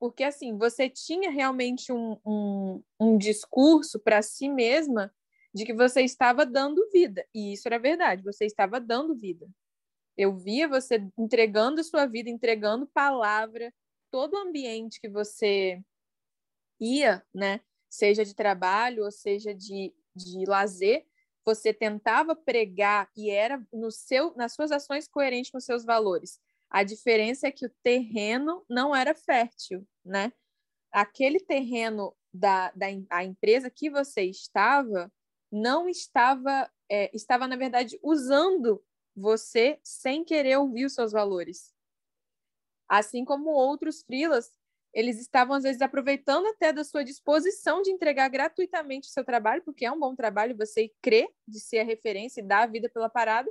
Porque, 0.02 0.24
assim, 0.24 0.58
você 0.58 0.90
tinha 0.90 1.32
realmente 1.32 1.94
um, 1.94 2.18
um, 2.26 2.84
um 3.00 3.18
discurso 3.18 4.00
para 4.00 4.22
si 4.22 4.50
mesma 4.50 5.14
de 5.54 5.66
que 5.66 5.74
você 5.74 6.02
estava 6.02 6.46
dando 6.46 6.90
vida. 6.92 7.26
E 7.34 7.54
isso 7.54 7.68
era 7.68 7.78
verdade, 7.78 8.24
você 8.24 8.46
estava 8.46 8.80
dando 8.80 9.16
vida. 9.16 9.50
Eu 10.18 10.36
via 10.36 10.68
você 10.68 11.04
entregando 11.18 11.84
sua 11.84 12.06
vida, 12.06 12.30
entregando 12.30 12.88
palavra, 12.88 13.74
todo 14.10 14.34
o 14.34 14.38
ambiente 14.38 15.00
que 15.00 15.10
você 15.10 15.82
ia, 16.80 17.24
né? 17.34 17.62
Seja 17.90 18.24
de 18.24 18.34
trabalho 18.34 19.04
ou 19.04 19.12
seja 19.12 19.54
de, 19.54 19.94
de 20.16 20.46
lazer, 20.46 21.06
você 21.46 21.74
tentava 21.74 22.36
pregar 22.36 23.10
e 23.16 23.30
era 23.30 23.62
no 23.74 23.92
seu, 23.92 24.34
nas 24.36 24.54
suas 24.54 24.72
ações 24.72 25.08
coerente 25.08 25.52
com 25.52 25.60
seus 25.60 25.84
valores. 25.84 26.40
A 26.70 26.84
diferença 26.84 27.48
é 27.48 27.52
que 27.52 27.66
o 27.66 27.74
terreno 27.84 28.64
não 28.70 28.96
era 28.96 29.14
fértil, 29.14 29.86
né? 30.06 30.32
Aquele 30.92 31.40
terreno 31.40 32.16
da, 32.34 32.72
da 32.72 32.88
a 33.10 33.24
empresa 33.24 33.70
que 33.70 33.90
você 33.90 34.24
estava 34.24 35.12
não 35.52 35.90
estava, 35.90 36.70
é, 36.90 37.16
estava 37.16 37.48
na 37.48 37.56
verdade 37.56 38.00
usando 38.02 38.84
você 39.16 39.80
sem 39.84 40.24
querer 40.24 40.58
ouvir 40.58 40.86
os 40.86 40.94
seus 40.94 41.12
valores. 41.12 41.74
Assim 42.88 43.26
como 43.26 43.50
outros 43.50 44.04
freelas 44.04 44.52
eles 44.94 45.20
estavam 45.20 45.56
às 45.56 45.64
vezes 45.64 45.82
aproveitando 45.82 46.48
até 46.48 46.74
da 46.74 46.84
sua 46.84 47.04
disposição 47.04 47.82
de 47.82 47.92
entregar 47.92 48.28
gratuitamente 48.28 49.08
o 49.08 49.12
seu 49.12 49.24
trabalho, 49.24 49.64
porque 49.64 49.86
é 49.86 49.92
um 49.92 50.00
bom 50.00 50.16
trabalho, 50.16 50.58
você 50.58 50.92
crê 51.02 51.30
de 51.48 51.60
ser 51.60 51.80
a 51.80 51.84
referência 51.84 52.42
e 52.42 52.46
dar 52.46 52.64
a 52.64 52.68
vida 52.68 52.90
pela 52.90 53.10
parada, 53.10 53.50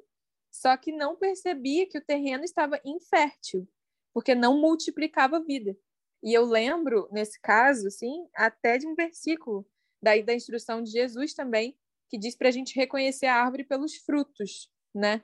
só 0.50 0.76
que 0.76 0.92
não 0.92 1.16
percebia 1.16 1.88
que 1.88 1.96
o 1.96 2.04
terreno 2.04 2.44
estava 2.44 2.80
infértil, 2.84 3.66
porque 4.12 4.34
não 4.34 4.60
multiplicava 4.60 5.38
a 5.38 5.40
vida. 5.40 5.76
E 6.22 6.34
eu 6.34 6.44
lembro, 6.44 7.08
nesse 7.10 7.40
caso, 7.40 7.86
assim, 7.86 8.28
até 8.34 8.76
de 8.76 8.86
um 8.86 8.94
versículo 8.94 9.66
daí 10.02 10.22
da 10.22 10.34
instrução 10.34 10.82
de 10.82 10.90
Jesus 10.90 11.32
também, 11.32 11.74
que 12.10 12.18
diz 12.18 12.36
para 12.36 12.48
a 12.48 12.52
gente 12.52 12.74
reconhecer 12.74 13.26
a 13.26 13.36
árvore 13.36 13.64
pelos 13.64 13.94
frutos, 13.96 14.68
né? 14.94 15.22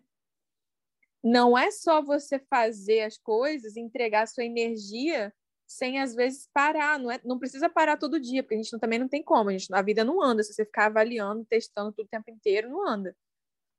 Não 1.23 1.59
é 1.59 1.71
só 1.73 2.01
você 2.01 2.39
fazer 2.39 3.01
as 3.01 3.19
coisas, 3.19 3.77
entregar 3.77 4.29
sua 4.29 4.45
energia 4.45 5.35
sem 5.67 5.99
às 5.99 6.15
vezes 6.15 6.49
parar, 6.55 6.97
não, 6.99 7.11
é, 7.11 7.21
não 7.25 7.41
precisa 7.41 7.69
parar 7.69 7.97
todo 7.97 8.21
dia, 8.21 8.41
porque 8.43 8.55
a 8.55 8.59
gente 8.59 8.73
não, 8.73 8.79
também 8.79 9.01
não 9.01 9.09
tem 9.09 9.21
como, 9.21 9.51
a, 9.51 9.53
gente, 9.53 9.67
a 9.75 9.83
vida 9.83 10.05
não 10.05 10.23
anda, 10.23 10.45
se 10.45 10.55
você 10.55 10.65
ficar 10.65 10.87
avaliando, 10.87 11.45
testando 11.45 11.93
tudo 11.93 12.07
o 12.07 12.09
tempo 12.09 12.31
inteiro, 12.31 12.71
não 12.71 12.89
anda. 12.89 13.17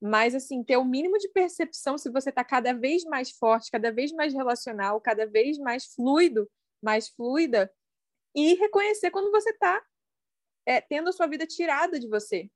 Mas, 0.02 0.36
assim, 0.36 0.64
ter 0.64 0.76
o 0.76 0.84
mínimo 0.84 1.18
de 1.18 1.30
percepção 1.30 1.98
se 1.98 2.12
você 2.12 2.30
está 2.30 2.44
cada 2.44 2.74
vez 2.74 3.04
mais 3.06 3.32
forte, 3.32 3.72
cada 3.72 3.92
vez 3.92 4.12
mais 4.12 4.34
relacional, 4.34 5.00
cada 5.00 5.26
vez 5.26 5.58
mais 5.58 5.86
fluido, 5.86 6.50
mais 6.82 7.08
fluida, 7.08 7.72
e 8.36 8.54
reconhecer 8.56 9.10
quando 9.10 9.32
você 9.32 9.52
está 9.52 9.82
é, 10.66 10.82
tendo 10.82 11.10
a 11.10 11.14
sua 11.14 11.26
vida 11.28 11.48
tirada 11.48 11.98
de 12.00 12.08
você, 12.08 12.52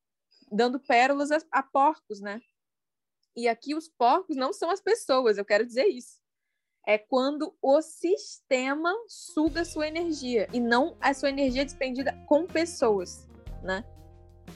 dando 0.52 0.80
pérolas 0.80 1.32
a, 1.32 1.40
a 1.52 1.64
porcos, 1.64 2.20
né? 2.20 2.42
E 3.36 3.48
aqui 3.48 3.74
os 3.74 3.88
porcos 3.88 4.36
não 4.36 4.52
são 4.52 4.70
as 4.70 4.82
pessoas, 4.82 5.38
eu 5.38 5.46
quero 5.46 5.66
dizer 5.66 5.86
isso 5.86 6.22
é 6.86 6.98
quando 6.98 7.54
o 7.62 7.82
sistema 7.82 8.92
suga 9.08 9.64
sua 9.64 9.88
energia 9.88 10.48
e 10.52 10.60
não 10.60 10.96
a 11.00 11.14
sua 11.14 11.30
energia 11.30 11.64
despendida 11.64 12.14
com 12.28 12.46
pessoas, 12.46 13.28
né? 13.64 13.84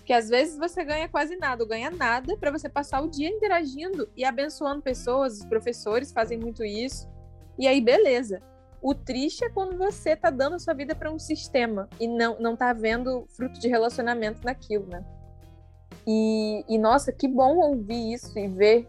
Que 0.03 0.13
às 0.13 0.29
vezes 0.29 0.57
você 0.57 0.83
ganha 0.83 1.07
quase 1.07 1.35
nada, 1.37 1.63
ou 1.63 1.69
ganha 1.69 1.89
nada 1.89 2.35
para 2.37 2.51
você 2.51 2.67
passar 2.67 3.01
o 3.01 3.09
dia 3.09 3.29
interagindo 3.29 4.09
e 4.15 4.25
abençoando 4.25 4.81
pessoas, 4.81 5.39
os 5.39 5.45
professores 5.45 6.11
fazem 6.11 6.37
muito 6.37 6.63
isso. 6.63 7.07
E 7.57 7.67
aí 7.67 7.79
beleza. 7.79 8.41
O 8.81 8.93
triste 8.93 9.43
é 9.43 9.49
quando 9.49 9.77
você 9.77 10.11
está 10.11 10.29
dando 10.29 10.55
a 10.55 10.59
sua 10.59 10.73
vida 10.73 10.95
para 10.95 11.11
um 11.11 11.17
sistema 11.17 11.89
e 11.99 12.07
não 12.07 12.39
não 12.39 12.55
tá 12.55 12.73
vendo 12.73 13.25
fruto 13.29 13.59
de 13.59 13.67
relacionamento 13.67 14.43
naquilo, 14.43 14.85
né? 14.87 15.03
E, 16.07 16.63
e 16.67 16.77
nossa, 16.77 17.11
que 17.11 17.27
bom 17.27 17.57
ouvir 17.57 18.13
isso 18.13 18.37
e 18.37 18.47
ver 18.47 18.87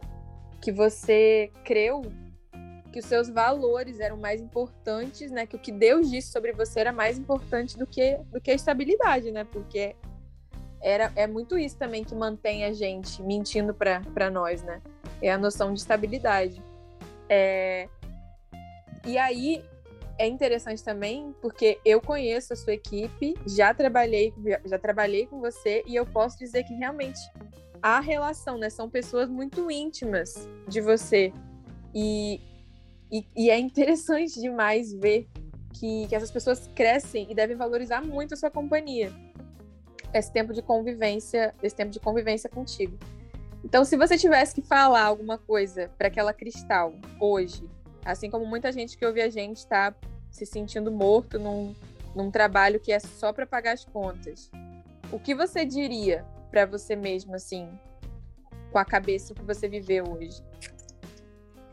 que 0.61 0.73
você 0.73 1.51
creu 1.65 2.03
que 2.93 3.01
os 3.01 3.05
seus 3.05 3.29
valores 3.29 4.01
eram 4.01 4.17
mais 4.17 4.41
importantes, 4.41 5.31
né? 5.31 5.45
Que 5.45 5.57
o 5.57 5.59
que 5.59 5.71
Deus 5.71 6.11
disse 6.11 6.33
sobre 6.33 6.53
você 6.53 6.81
era 6.81 6.93
mais 6.93 7.19
importante 7.19 7.77
do 7.77 7.87
que, 7.87 8.17
do 8.33 8.41
que 8.41 8.51
a 8.51 8.55
estabilidade, 8.55 9.31
né? 9.31 9.45
Porque 9.45 9.95
era, 10.81 11.13
é 11.15 11.27
muito 11.27 11.59
isso 11.59 11.77
também 11.77 12.03
que 12.03 12.15
mantém 12.15 12.65
a 12.65 12.73
gente 12.73 13.23
mentindo 13.23 13.75
para 13.75 14.31
nós, 14.31 14.63
né? 14.63 14.81
É 15.21 15.31
a 15.31 15.37
noção 15.37 15.75
de 15.75 15.81
estabilidade. 15.81 16.63
É... 17.29 17.89
E 19.05 19.19
aí 19.19 19.63
é 20.19 20.27
interessante 20.27 20.83
também 20.83 21.35
porque 21.41 21.79
eu 21.85 22.01
conheço 22.01 22.53
a 22.53 22.57
sua 22.57 22.75
equipe, 22.75 23.35
já 23.47 23.75
trabalhei, 23.75 24.33
já, 24.65 24.79
trabalhei 24.79 25.27
com 25.27 25.41
você 25.41 25.83
e 25.87 25.95
eu 25.95 26.07
posso 26.07 26.39
dizer 26.39 26.65
que 26.65 26.75
realmente 26.75 27.21
a 27.83 28.01
relação, 28.01 28.59
né? 28.59 28.71
São 28.71 28.89
pessoas 28.89 29.29
muito 29.29 29.71
íntimas 29.71 30.49
de 30.67 30.81
você. 30.81 31.33
E 31.95 32.41
e, 33.11 33.25
e 33.37 33.51
é 33.51 33.59
interessante 33.59 34.41
demais 34.41 34.93
ver 34.93 35.29
que, 35.73 36.07
que 36.09 36.15
essas 36.15 36.31
pessoas 36.31 36.69
crescem 36.75 37.31
e 37.31 37.35
devem 37.35 37.57
valorizar 37.57 38.05
muito 38.05 38.35
a 38.35 38.37
sua 38.37 38.51
companhia. 38.51 39.13
Esse 40.13 40.33
tempo 40.33 40.53
de 40.53 40.63
convivência, 40.63 41.55
esse 41.63 41.77
tempo 41.77 41.91
de 41.91 42.01
convivência 42.01 42.49
contigo. 42.49 42.99
Então, 43.65 43.85
se 43.85 43.97
você 43.97 44.17
tivesse 44.17 44.55
que 44.55 44.63
falar 44.63 45.05
alguma 45.05 45.39
coisa 45.39 45.91
para 45.99 46.09
aquela 46.09 46.33
cristal 46.33 46.95
hoje, 47.21 47.69
assim 48.07 48.31
como 48.31 48.47
muita 48.47 48.71
gente 48.71 48.97
que 48.97 49.05
ouve 49.05 49.21
a 49.21 49.29
gente 49.29 49.59
está 49.59 49.95
se 50.31 50.47
sentindo 50.47 50.93
morto 50.93 51.39
num, 51.39 51.75
num 52.15 52.31
trabalho 52.31 52.79
que 52.79 52.93
é 52.93 53.01
só 53.01 53.33
para 53.33 53.47
pagar 53.47 53.73
as 53.73 53.85
contas, 53.85 54.51
o 55.11 55.19
que 55.19 55.35
você 55.35 55.65
diria 55.65 56.25
para 56.51 56.65
você 56.65 56.95
mesmo, 56.95 57.35
assim, 57.35 57.69
com 58.71 58.79
a 58.79 58.85
cabeça 58.85 59.35
que 59.35 59.43
você 59.43 59.69
viveu 59.69 60.05
hoje? 60.13 60.43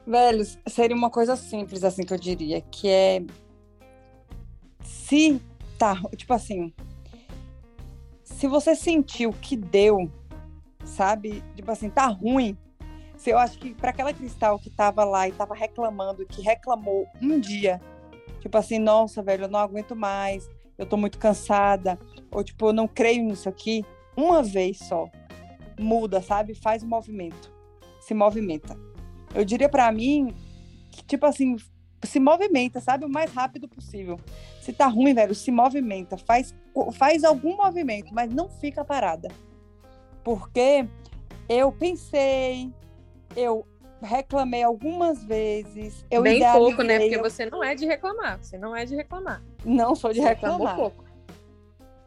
Velhos, 0.06 0.58
seria 0.68 0.96
uma 0.96 1.10
coisa 1.10 1.36
simples, 1.36 1.84
assim, 1.84 2.04
que 2.04 2.14
eu 2.14 2.20
diria, 2.20 2.62
que 2.62 2.90
é 2.90 3.24
se 4.84 5.42
tá, 5.78 5.96
tipo 6.16 6.34
assim, 6.34 6.74
se 8.24 8.48
você 8.48 8.76
sentiu 8.76 9.32
que 9.32 9.56
deu, 9.56 10.12
sabe, 10.84 11.44
tipo 11.56 11.72
assim, 11.72 11.90
tá 11.90 12.08
ruim, 12.08 12.58
se 13.24 13.30
eu 13.30 13.38
acho 13.38 13.58
que 13.58 13.74
para 13.74 13.92
aquela 13.92 14.14
cristal 14.14 14.60
que 14.60 14.70
tava 14.70 15.06
lá 15.06 15.30
e 15.30 15.32
tava 15.32 15.56
reclamando, 15.56 16.26
que 16.26 16.42
reclamou 16.42 17.08
um 17.22 17.40
dia, 17.40 17.80
tipo 18.42 18.58
assim, 18.58 18.78
nossa, 18.78 19.24
velho, 19.24 19.46
eu 19.46 19.50
não 19.50 19.62
aguento 19.62 19.96
mais, 19.96 20.50
eu 20.78 20.86
tô 20.86 20.98
muito 20.98 21.18
cansada, 21.18 21.98
ou 22.30 22.44
tipo, 22.44 22.68
eu 22.68 22.74
não 22.74 22.86
creio 22.86 23.24
nisso 23.24 23.48
aqui, 23.48 23.86
uma 24.18 24.44
vez 24.44 24.80
só, 24.80 25.10
muda, 25.80 26.22
sabe? 26.22 26.54
Faz 26.54 26.84
o 26.84 26.86
movimento, 26.86 27.50
se 28.02 28.14
movimenta. 28.14 28.78
Eu 29.34 29.46
diria 29.46 29.70
para 29.70 29.90
mim 29.90 30.36
que, 30.92 31.02
tipo 31.02 31.26
assim, 31.26 31.56
se 32.04 32.20
movimenta, 32.20 32.82
sabe? 32.82 33.06
O 33.06 33.10
mais 33.10 33.32
rápido 33.32 33.70
possível. 33.70 34.20
Se 34.60 34.74
tá 34.74 34.88
ruim, 34.88 35.14
velho, 35.14 35.34
se 35.34 35.50
movimenta, 35.50 36.18
faz, 36.18 36.54
faz 36.92 37.24
algum 37.24 37.56
movimento, 37.56 38.14
mas 38.14 38.30
não 38.34 38.50
fica 38.50 38.84
parada. 38.84 39.30
Porque 40.26 40.86
eu 41.48 41.72
pensei, 41.72 42.70
eu 43.36 43.66
reclamei 44.02 44.64
algumas 44.64 45.24
vezes. 45.24 46.06
Eu 46.12 46.22
Bem 46.22 46.42
pouco, 46.52 46.84
né? 46.84 47.00
Porque 47.00 47.18
você 47.18 47.46
não 47.46 47.64
é 47.64 47.74
de 47.74 47.86
reclamar. 47.86 48.40
Você 48.42 48.58
não 48.58 48.76
é 48.76 48.86
de 48.86 48.96
reclamar. 48.96 49.42
Não 49.64 49.96
sou 49.96 50.12
de 50.12 50.20
você 50.20 50.28
reclamar. 50.28 50.76
pouco. 50.76 51.04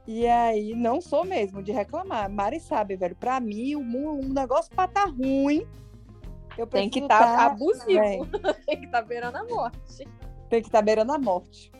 E 0.06 0.26
aí, 0.26 0.74
não 0.74 1.00
sou 1.00 1.24
mesmo 1.24 1.62
de 1.62 1.72
reclamar. 1.72 2.30
Mari 2.30 2.60
sabe, 2.60 2.96
velho. 2.96 3.16
Pra 3.16 3.40
mim, 3.40 3.74
o 3.74 3.80
um, 3.80 4.20
um 4.20 4.32
negócio 4.32 4.70
pra 4.74 4.86
tá 4.86 5.04
ruim. 5.04 5.66
Eu 6.56 6.66
Tem 6.66 6.88
que 6.88 7.00
estar 7.00 7.18
tá 7.18 7.46
abusivo. 7.46 8.26
Tem 8.66 8.78
que 8.78 8.86
estar 8.86 9.02
tá 9.02 9.02
beirando 9.02 9.38
a 9.38 9.44
morte. 9.44 10.08
Tem 10.48 10.60
que 10.60 10.68
estar 10.68 10.78
tá 10.78 10.82
beirando 10.82 11.12
a 11.12 11.18
morte. 11.18 11.72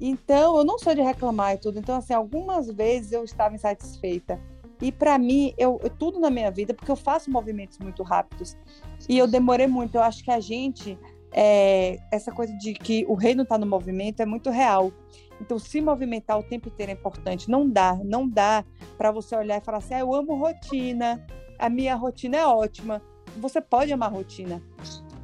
Então, 0.00 0.58
eu 0.58 0.64
não 0.64 0.78
sou 0.78 0.94
de 0.94 1.00
reclamar 1.00 1.54
e 1.54 1.58
tudo. 1.58 1.78
Então, 1.78 1.96
assim, 1.96 2.12
algumas 2.12 2.68
vezes 2.68 3.12
eu 3.12 3.24
estava 3.24 3.54
insatisfeita. 3.54 4.38
E 4.80 4.90
para 4.90 5.18
mim, 5.18 5.54
eu, 5.56 5.78
tudo 5.98 6.18
na 6.18 6.30
minha 6.30 6.50
vida, 6.50 6.74
porque 6.74 6.90
eu 6.90 6.96
faço 6.96 7.30
movimentos 7.30 7.78
muito 7.78 8.02
rápidos. 8.02 8.56
E 9.08 9.18
eu 9.18 9.26
demorei 9.26 9.66
muito. 9.66 9.96
Eu 9.96 10.02
acho 10.02 10.22
que 10.24 10.30
a 10.30 10.40
gente, 10.40 10.98
é, 11.32 11.98
essa 12.12 12.32
coisa 12.32 12.56
de 12.58 12.74
que 12.74 13.04
o 13.08 13.14
reino 13.14 13.42
está 13.42 13.56
no 13.56 13.66
movimento 13.66 14.20
é 14.20 14.26
muito 14.26 14.50
real. 14.50 14.92
Então, 15.40 15.58
se 15.58 15.80
movimentar 15.80 16.38
o 16.38 16.42
tempo 16.42 16.68
inteiro 16.68 16.92
é 16.92 16.94
importante. 16.94 17.50
Não 17.50 17.68
dá, 17.68 17.98
não 18.04 18.28
dá 18.28 18.64
para 18.96 19.10
você 19.10 19.36
olhar 19.36 19.60
e 19.60 19.64
falar 19.64 19.78
assim: 19.78 19.94
ah, 19.94 20.00
eu 20.00 20.14
amo 20.14 20.36
rotina, 20.36 21.24
a 21.58 21.68
minha 21.68 21.94
rotina 21.94 22.36
é 22.36 22.46
ótima. 22.46 23.02
Você 23.38 23.60
pode 23.60 23.92
amar 23.92 24.12
rotina, 24.12 24.62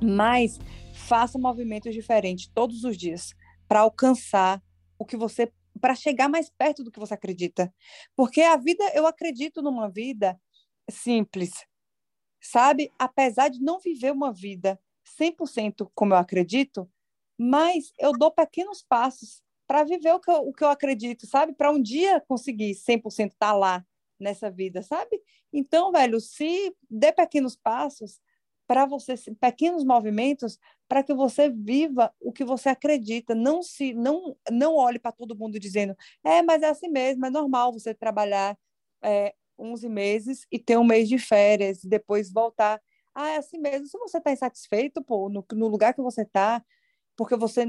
mas 0.03 0.59
faça 0.95 1.39
movimentos 1.39 1.95
diferentes 1.95 2.51
todos 2.53 2.83
os 2.83 2.97
dias 2.97 3.35
para 3.69 3.81
alcançar 3.81 4.61
o 4.99 5.05
que 5.05 5.17
você 5.17 5.53
para 5.81 5.95
chegar 5.95 6.29
mais 6.29 6.51
perto 6.51 6.83
do 6.83 6.91
que 6.91 6.99
você 6.99 7.15
acredita. 7.15 7.73
Porque 8.17 8.41
a 8.43 8.57
vida, 8.57 8.85
eu 8.95 9.07
acredito 9.07 9.63
numa 9.63 9.89
vida 9.89 10.41
simples, 10.91 11.51
sabe? 12.41 12.93
Apesar 12.99 13.49
de 13.49 13.61
não 13.61 13.79
viver 13.79 14.13
uma 14.13 14.33
vida 14.33 14.81
100% 15.19 15.91
como 15.95 16.15
eu 16.15 16.19
acredito, 16.19 16.91
mas 17.39 17.93
eu 17.99 18.13
dou 18.13 18.31
pequenos 18.31 18.83
passos 18.83 19.43
para 19.67 19.85
viver 19.85 20.13
o 20.13 20.21
que, 20.21 20.31
eu, 20.31 20.49
o 20.49 20.53
que 20.53 20.65
eu 20.65 20.69
acredito, 20.69 21.27
sabe? 21.27 21.53
Para 21.53 21.71
um 21.71 21.81
dia 21.81 22.21
conseguir 22.21 22.75
100% 22.75 23.33
estar 23.33 23.35
tá 23.39 23.53
lá 23.53 23.87
nessa 24.19 24.51
vida, 24.51 24.83
sabe? 24.83 25.21
Então, 25.53 25.93
velho, 25.93 26.21
se 26.21 26.75
dê 26.89 27.13
pequenos 27.13 27.57
passos 27.57 28.21
para 28.67 28.85
você, 28.85 29.15
pequenos 29.41 29.85
movimentos, 29.85 30.59
para 30.91 31.05
que 31.05 31.15
você 31.15 31.49
viva 31.49 32.13
o 32.21 32.33
que 32.33 32.45
você 32.45 32.69
acredita, 32.69 33.33
não 33.33 33.63
se 33.63 33.95
não 33.95 34.37
não 34.51 34.75
olhe 34.75 34.99
para 34.99 35.13
todo 35.13 35.37
mundo 35.39 35.57
dizendo, 35.57 35.97
é, 36.25 36.43
mas 36.43 36.63
é 36.65 36.69
assim 36.69 36.89
mesmo, 36.89 37.25
é 37.25 37.31
normal 37.31 37.73
você 37.73 37.95
trabalhar 37.95 38.59
é, 39.01 39.33
11 39.57 39.89
meses 39.89 40.49
e 40.51 40.59
ter 40.59 40.77
um 40.77 40.83
mês 40.83 41.09
de 41.09 41.17
férias, 41.17 41.85
e 41.85 41.89
depois 41.89 42.33
voltar. 42.33 42.83
Ah, 43.15 43.31
é 43.31 43.37
assim 43.37 43.59
mesmo. 43.59 43.87
Se 43.87 43.97
você 43.99 44.19
está 44.19 44.33
insatisfeito, 44.33 45.01
pô, 45.01 45.29
no, 45.29 45.45
no 45.53 45.69
lugar 45.69 45.95
que 45.95 46.03
você 46.03 46.23
está, 46.23 46.61
porque 47.17 47.37
você 47.37 47.67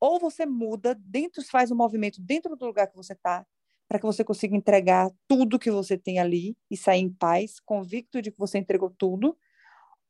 ou 0.00 0.18
você 0.18 0.46
muda 0.46 0.94
dentro, 0.94 1.44
faz 1.44 1.70
um 1.70 1.76
movimento 1.76 2.22
dentro 2.22 2.56
do 2.56 2.64
lugar 2.64 2.86
que 2.86 2.96
você 2.96 3.12
está, 3.12 3.46
para 3.86 3.98
que 3.98 4.06
você 4.06 4.24
consiga 4.24 4.56
entregar 4.56 5.10
tudo 5.28 5.58
que 5.58 5.70
você 5.70 5.98
tem 5.98 6.18
ali 6.18 6.56
e 6.70 6.76
sair 6.78 7.02
em 7.02 7.12
paz, 7.12 7.60
convicto 7.60 8.22
de 8.22 8.30
que 8.32 8.38
você 8.38 8.56
entregou 8.56 8.88
tudo, 8.96 9.36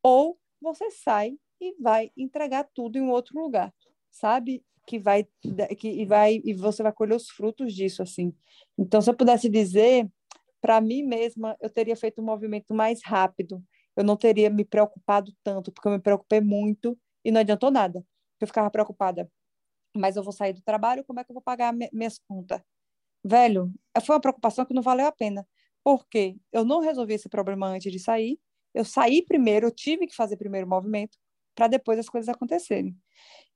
ou 0.00 0.38
você 0.60 0.92
sai 0.92 1.36
e 1.62 1.74
vai 1.80 2.10
entregar 2.16 2.68
tudo 2.74 2.98
em 2.98 3.02
um 3.02 3.10
outro 3.10 3.40
lugar, 3.40 3.72
sabe? 4.10 4.64
Que 4.86 4.98
vai 4.98 5.26
que 5.78 5.88
e 5.88 6.04
vai 6.04 6.40
e 6.44 6.54
você 6.54 6.82
vai 6.82 6.92
colher 6.92 7.14
os 7.14 7.30
frutos 7.30 7.74
disso 7.74 8.02
assim. 8.02 8.34
Então, 8.76 9.00
se 9.00 9.10
eu 9.10 9.16
pudesse 9.16 9.48
dizer 9.48 10.10
para 10.60 10.80
mim 10.80 11.02
mesma, 11.02 11.56
eu 11.60 11.70
teria 11.70 11.96
feito 11.96 12.20
um 12.20 12.24
movimento 12.24 12.74
mais 12.74 13.00
rápido. 13.04 13.62
Eu 13.96 14.04
não 14.04 14.16
teria 14.16 14.50
me 14.50 14.64
preocupado 14.64 15.32
tanto, 15.44 15.72
porque 15.72 15.88
eu 15.88 15.92
me 15.92 16.00
preocupei 16.00 16.40
muito 16.40 16.98
e 17.24 17.30
não 17.30 17.40
adiantou 17.40 17.70
nada. 17.70 18.04
Eu 18.40 18.46
ficava 18.46 18.70
preocupada 18.70 19.30
mas 19.96 20.16
eu 20.16 20.22
vou 20.22 20.32
sair 20.32 20.52
do 20.52 20.62
trabalho, 20.62 21.04
como 21.04 21.20
é 21.20 21.24
que 21.24 21.30
eu 21.30 21.34
vou 21.34 21.42
pagar 21.42 21.72
minhas 21.92 22.18
contas? 22.18 22.60
Velho, 23.24 23.72
foi 24.04 24.14
uma 24.16 24.20
preocupação 24.20 24.64
que 24.64 24.74
não 24.74 24.82
valeu 24.82 25.06
a 25.06 25.12
pena, 25.12 25.46
porque 25.84 26.36
eu 26.52 26.64
não 26.64 26.80
resolvi 26.80 27.14
esse 27.14 27.28
problema 27.28 27.68
antes 27.68 27.92
de 27.92 27.98
sair, 27.98 28.38
eu 28.74 28.84
saí 28.84 29.22
primeiro, 29.24 29.66
eu 29.66 29.70
tive 29.70 30.06
que 30.06 30.16
fazer 30.16 30.36
primeiro 30.36 30.66
o 30.66 30.70
movimento, 30.70 31.18
para 31.54 31.66
depois 31.66 31.98
as 31.98 32.08
coisas 32.08 32.28
acontecerem. 32.28 32.96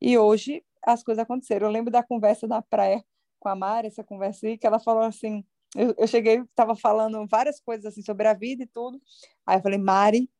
E 0.01 0.17
hoje 0.19 0.65
as 0.83 1.03
coisas 1.03 1.23
aconteceram. 1.23 1.67
Eu 1.67 1.73
lembro 1.73 1.91
da 1.91 2.03
conversa 2.03 2.47
na 2.47 2.63
praia 2.63 3.05
com 3.39 3.49
a 3.49 3.55
Mari, 3.55 3.89
essa 3.89 4.05
conversa 4.05 4.47
aí, 4.47 4.59
que 4.59 4.67
ela 4.67 4.79
falou 4.79 5.03
assim, 5.03 5.45
eu, 5.75 5.95
eu 5.99 6.07
cheguei, 6.07 6.41
estava 6.41 6.75
falando 6.75 7.27
várias 7.27 7.61
coisas 7.61 7.87
assim 7.87 8.03
sobre 8.03 8.27
a 8.27 8.35
vida 8.35 8.63
e 8.63 8.67
tudo, 8.67 9.01
aí 9.47 9.59
eu 9.59 9.63
falei, 9.63 9.79
Mari, 9.79 10.31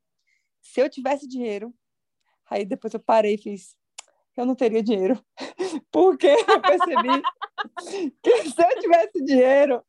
se 0.61 0.81
eu 0.81 0.89
tivesse 0.89 1.27
dinheiro, 1.27 1.73
aí 2.49 2.65
depois 2.65 2.93
eu 2.93 2.99
parei 2.99 3.35
e 3.35 3.37
fiz, 3.37 3.77
eu 4.35 4.45
não 4.45 4.55
teria 4.55 4.83
dinheiro. 4.83 5.23
Porque 5.91 6.27
eu 6.27 6.61
percebi 6.61 7.21
que 8.21 8.49
se 8.49 8.61
eu 8.61 8.79
tivesse 8.79 9.23
dinheiro, 9.23 9.83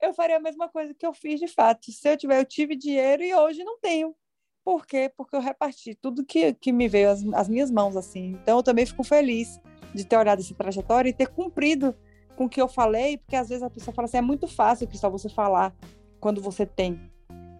eu 0.00 0.12
faria 0.12 0.36
a 0.36 0.40
mesma 0.40 0.68
coisa 0.68 0.92
que 0.92 1.06
eu 1.06 1.12
fiz 1.12 1.40
de 1.40 1.48
fato. 1.48 1.90
Se 1.90 2.08
eu 2.08 2.16
tiver, 2.16 2.40
eu 2.40 2.44
tive 2.44 2.76
dinheiro 2.76 3.22
e 3.22 3.34
hoje 3.34 3.64
não 3.64 3.78
tenho. 3.78 4.14
Por 4.64 4.86
quê? 4.86 5.10
Porque 5.16 5.34
eu 5.34 5.40
reparti 5.40 5.94
tudo 5.94 6.24
que, 6.24 6.54
que 6.54 6.72
me 6.72 6.88
veio 6.88 7.10
às 7.10 7.48
minhas 7.48 7.70
mãos, 7.70 7.96
assim. 7.96 8.38
Então, 8.42 8.58
eu 8.58 8.62
também 8.62 8.86
fico 8.86 9.02
feliz 9.02 9.60
de 9.94 10.04
ter 10.04 10.16
olhado 10.16 10.40
essa 10.40 10.54
trajetória 10.54 11.10
e 11.10 11.12
ter 11.12 11.28
cumprido 11.28 11.94
com 12.36 12.44
o 12.44 12.48
que 12.48 12.60
eu 12.60 12.68
falei, 12.68 13.18
porque 13.18 13.36
às 13.36 13.48
vezes 13.48 13.62
a 13.62 13.70
pessoa 13.70 13.94
fala 13.94 14.06
assim, 14.06 14.16
é 14.16 14.22
muito 14.22 14.46
fácil, 14.46 14.86
Cristal, 14.86 15.10
você 15.10 15.28
falar 15.28 15.74
quando 16.20 16.40
você 16.40 16.64
tem. 16.64 17.00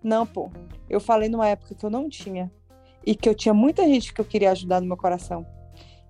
Não, 0.02 0.26
pô. 0.26 0.50
Eu 0.88 1.00
falei 1.00 1.28
numa 1.28 1.48
época 1.48 1.74
que 1.74 1.84
eu 1.84 1.90
não 1.90 2.08
tinha 2.08 2.50
e 3.04 3.14
que 3.14 3.28
eu 3.28 3.34
tinha 3.34 3.52
muita 3.52 3.84
gente 3.84 4.12
que 4.12 4.20
eu 4.20 4.24
queria 4.24 4.52
ajudar 4.52 4.80
no 4.80 4.86
meu 4.86 4.96
coração. 4.96 5.46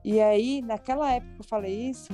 E 0.05 0.21
aí, 0.21 0.61
naquela 0.63 1.13
época 1.13 1.35
que 1.35 1.41
eu 1.41 1.47
falei 1.47 1.91
isso, 1.91 2.13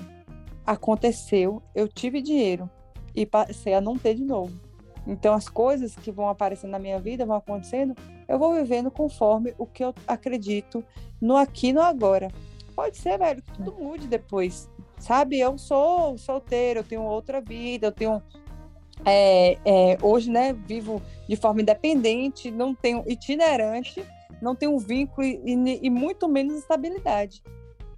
aconteceu, 0.67 1.63
eu 1.75 1.89
tive 1.89 2.21
dinheiro 2.21 2.71
e 3.15 3.25
passei 3.25 3.75
a 3.75 3.81
não 3.81 3.97
ter 3.97 4.15
de 4.15 4.25
novo. 4.25 4.68
Então, 5.09 5.33
as 5.33 5.49
coisas 5.49 5.97
que 5.97 6.13
vão 6.13 6.29
aparecendo 6.29 6.73
na 6.73 6.79
minha 6.79 7.01
vida, 7.01 7.25
vão 7.25 7.37
acontecendo, 7.37 7.97
eu 8.29 8.39
vou 8.39 8.55
vivendo 8.55 8.91
conforme 8.91 9.55
o 9.57 9.67
que 9.67 9.83
eu 9.83 9.95
acredito 10.07 10.85
no 11.19 11.35
aqui 11.35 11.73
no 11.73 11.81
agora. 11.81 12.31
Pode 12.77 12.99
ser, 12.99 13.19
velho, 13.19 13.43
que 13.43 13.53
tudo 13.53 13.73
mude 13.73 14.07
depois. 14.07 14.71
Sabe, 14.99 15.41
eu 15.41 15.57
sou 15.57 16.19
solteiro, 16.19 16.81
eu 16.81 16.85
tenho 16.85 17.03
outra 17.03 17.41
vida, 17.41 17.87
eu 17.87 17.93
tenho. 17.93 18.23
É, 19.05 19.57
é, 19.65 19.99
hoje, 20.03 20.31
né, 20.31 20.53
vivo 20.53 21.01
de 21.27 21.37
forma 21.37 21.63
independente, 21.63 22.51
não 22.51 22.75
tenho 22.75 23.03
itinerante, 23.07 24.05
não 24.43 24.55
tenho 24.55 24.79
vínculo 24.79 25.27
e, 25.27 25.41
e, 25.47 25.81
e 25.87 25.91
muito 25.91 26.29
menos 26.29 26.59
estabilidade. 26.59 27.43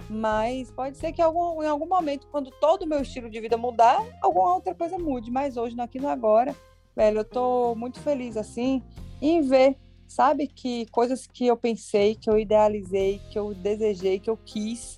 Mas 0.08 0.70
pode 0.70 0.96
ser 0.96 1.12
que 1.12 1.22
algum, 1.22 1.62
em 1.62 1.66
algum 1.66 1.86
momento, 1.86 2.28
quando 2.30 2.50
todo 2.50 2.82
o 2.82 2.86
meu 2.86 3.00
estilo 3.00 3.30
de 3.30 3.40
vida 3.40 3.56
mudar, 3.56 4.04
alguma 4.22 4.54
outra 4.54 4.74
coisa 4.74 4.98
mude. 4.98 5.30
Mas 5.30 5.56
hoje, 5.56 5.76
no 5.76 5.82
aqui 5.82 5.98
no 5.98 6.08
agora, 6.08 6.54
velho, 6.94 7.20
eu 7.20 7.24
tô 7.24 7.74
muito 7.74 8.00
feliz 8.00 8.36
assim 8.36 8.82
em 9.20 9.42
ver, 9.42 9.76
sabe, 10.06 10.46
que 10.46 10.86
coisas 10.86 11.26
que 11.26 11.46
eu 11.46 11.56
pensei, 11.56 12.14
que 12.14 12.28
eu 12.28 12.38
idealizei, 12.38 13.20
que 13.30 13.38
eu 13.38 13.54
desejei, 13.54 14.18
que 14.18 14.30
eu 14.30 14.36
quis, 14.36 14.96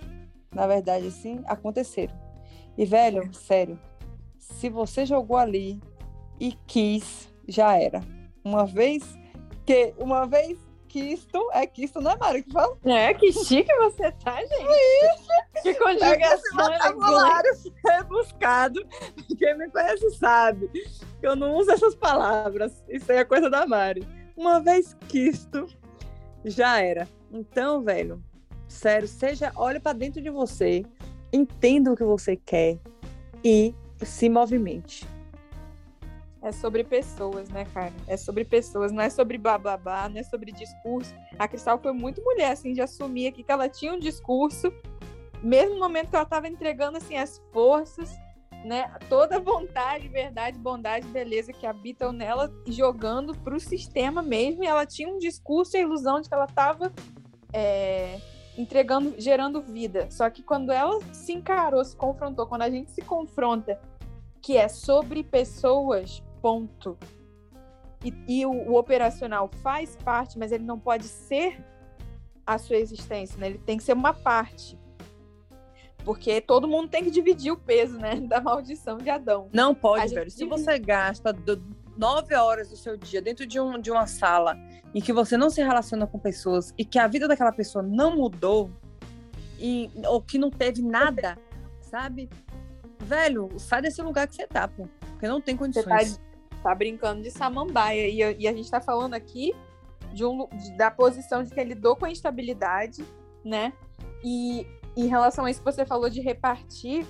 na 0.55 0.67
verdade, 0.67 1.07
assim, 1.07 1.41
aconteceram. 1.47 2.15
E, 2.77 2.85
velho, 2.85 3.33
sério, 3.35 3.79
se 4.39 4.69
você 4.69 5.05
jogou 5.05 5.37
ali 5.37 5.81
e 6.41 6.53
quis, 6.67 7.33
já 7.47 7.77
era. 7.77 8.01
Uma 8.45 8.65
vez 8.65 9.03
que, 9.65 9.95
uma 9.99 10.27
vez 10.27 10.59
quisto. 10.93 11.51
É 11.53 11.67
quisto, 11.67 12.01
não 12.01 12.13
é, 12.13 12.17
Mário, 12.17 12.45
que 12.45 12.53
fala? 12.53 12.77
É, 12.85 13.15
que 13.15 13.33
chique 13.33 13.75
você 13.77 14.13
tá, 14.13 14.37
gente. 14.37 14.53
Isso. 14.53 15.63
Que 15.63 15.75
conjugação 15.75 16.57
vocabulário 16.57 17.53
rebuscado. 17.85 18.87
Quem 19.39 19.59
me 19.59 19.71
conhece 19.71 20.11
sabe 20.17 20.69
que 20.69 21.27
eu 21.27 21.35
não 21.35 21.57
uso 21.57 21.71
essas 21.71 21.95
palavras. 21.95 22.85
Isso 22.89 23.11
aí 23.11 23.19
é 23.19 23.25
coisa 23.25 23.49
da 23.49 23.67
Mari. 23.67 24.07
Uma 24.37 24.61
vez 24.61 24.97
quisto, 25.09 25.67
já 26.45 26.81
era. 26.81 27.09
Então, 27.31 27.83
velho, 27.83 28.23
Sério, 28.73 29.07
seja, 29.07 29.53
olhe 29.55 29.79
para 29.79 29.93
dentro 29.93 30.21
de 30.23 30.31
você, 30.31 30.83
entenda 31.31 31.93
o 31.93 31.97
que 31.97 32.03
você 32.03 32.37
quer 32.37 32.79
e 33.45 33.75
se 34.03 34.31
movimente. 34.31 35.07
É 36.43 36.51
sobre 36.51 36.83
pessoas, 36.83 37.49
né, 37.51 37.65
cara? 37.73 37.93
É 38.09 38.17
sobre 38.17 38.45
pessoas, 38.45 38.91
não 38.91 39.03
é 39.03 39.09
sobre 39.09 39.39
bababá, 39.39 40.09
não 40.09 40.19
é 40.19 40.25
sobre 40.25 40.51
discurso. 40.51 41.15
A 41.39 41.47
Cristal 41.47 41.79
foi 41.79 41.93
muito 41.93 42.23
mulher, 42.23 42.51
assim, 42.51 42.73
de 42.73 42.81
assumir 42.81 43.29
aqui 43.29 43.45
que 43.45 43.53
ela 43.53 43.69
tinha 43.69 43.93
um 43.93 43.99
discurso, 43.99 44.73
mesmo 45.41 45.75
no 45.75 45.81
momento 45.81 46.11
que 46.11 46.17
ela 46.17 46.25
estava 46.25 46.49
entregando, 46.49 46.99
assim, 46.99 47.17
as 47.17 47.41
forças, 47.53 48.19
né? 48.65 48.93
Toda 49.09 49.37
a 49.37 49.41
vontade, 49.41 50.09
verdade, 50.09 50.59
bondade, 50.59 51.07
beleza 51.09 51.53
que 51.53 51.65
habitam 51.65 52.13
nela, 52.13 52.53
jogando 52.67 53.37
para 53.37 53.55
o 53.55 53.61
sistema 53.61 54.21
mesmo. 54.21 54.65
E 54.65 54.67
ela 54.67 54.85
tinha 54.85 55.09
um 55.09 55.19
discurso 55.19 55.77
e 55.77 55.79
a 55.79 55.83
ilusão 55.83 56.21
de 56.21 56.29
que 56.29 56.35
ela 56.35 56.47
estava 56.47 56.93
é, 57.53 58.19
entregando, 58.57 59.15
gerando 59.19 59.63
vida. 59.63 60.09
Só 60.11 60.29
que 60.29 60.43
quando 60.43 60.73
ela 60.73 60.99
se 61.13 61.33
encarou, 61.33 61.85
se 61.85 61.97
confrontou, 61.97 62.47
quando 62.47 62.63
a 62.63 62.71
gente 62.71 62.91
se 62.91 63.03
confronta, 63.03 63.81
que 64.41 64.57
é 64.57 64.69
sobre 64.69 65.23
pessoas, 65.23 66.23
ponto. 66.43 66.99
E, 68.05 68.13
e 68.27 68.45
o, 68.45 68.51
o, 68.51 68.77
operacional 68.77 69.49
faz 69.63 69.97
parte, 69.97 70.37
mas 70.39 70.51
ele 70.51 70.65
não 70.65 70.79
pode 70.79 71.05
ser 71.05 71.65
a 72.45 72.59
sua 72.59 72.77
existência, 72.77 73.39
né? 73.39 73.47
Ele 73.47 73.59
tem 73.59 73.79
que 73.79 73.85
ser 73.85 73.93
uma 73.93 74.13
parte. 74.13 74.77
Porque 76.05 76.41
todo 76.41 76.67
mundo 76.67 76.89
tem 76.89 77.05
que 77.05 77.13
dividir 77.13 77.53
o 77.53 77.57
peso, 77.57 77.97
né? 77.97 78.17
Da 78.27 78.41
maldição 78.41 78.99
de 78.99 79.09
Adão. 79.09 79.49
Não 79.53 79.73
pode, 79.73 80.13
velho. 80.13 80.31
Se 80.31 80.45
você 80.45 80.79
gasta 80.81 81.33
do, 81.33 81.63
nove 81.97 82.35
horas 82.35 82.69
do 82.69 82.77
seu 82.77 82.97
dia 82.97 83.23
dentro 83.23 83.47
de, 83.47 83.61
um, 83.61 83.79
de 83.79 83.91
uma 83.91 84.07
sala 84.09 84.57
e 84.93 85.01
que 85.01 85.13
você 85.13 85.37
não 85.37 85.49
se 85.49 85.63
relaciona 85.63 86.07
com 86.07 86.19
pessoas 86.19 86.75
e 86.77 86.85
que 86.85 86.99
a 86.99 87.07
vida 87.07 87.29
daquela 87.29 87.53
pessoa 87.53 87.83
não 87.83 88.17
mudou 88.17 88.71
e, 89.59 89.89
ou 90.07 90.21
que 90.21 90.39
não 90.39 90.51
teve 90.51 90.83
nada, 90.83 91.39
sabe? 91.81 92.29
Velho, 92.99 93.49
sai 93.59 93.83
desse 93.83 94.03
lugar 94.03 94.27
que 94.27 94.35
você 94.35 94.47
tá, 94.47 94.67
pô. 94.67 94.89
Porque 95.11 95.29
não 95.29 95.41
tem 95.41 95.57
condições. 95.57 95.85
Você 95.85 96.17
tá 96.17 96.32
tá 96.63 96.75
brincando 96.75 97.23
de 97.23 97.31
samambaia. 97.31 98.09
E, 98.09 98.43
e 98.43 98.49
a 98.49 98.53
gente 98.53 98.71
tá 98.71 98.81
falando 98.81 99.15
aqui 99.15 99.55
de 100.13 100.25
um, 100.25 100.47
de, 100.49 100.77
da 100.77 100.91
posição 100.91 101.43
de 101.43 101.53
que 101.53 101.61
ele 101.61 101.75
lidou 101.75 101.97
com 101.97 102.05
a 102.05 102.11
instabilidade, 102.11 103.05
né? 103.45 103.73
E 104.25 104.67
em 104.97 105.07
relação 105.07 105.45
a 105.45 105.51
isso 105.51 105.61
que 105.61 105.71
você 105.71 105.85
falou 105.85 106.09
de 106.09 106.21
repartir, 106.21 107.07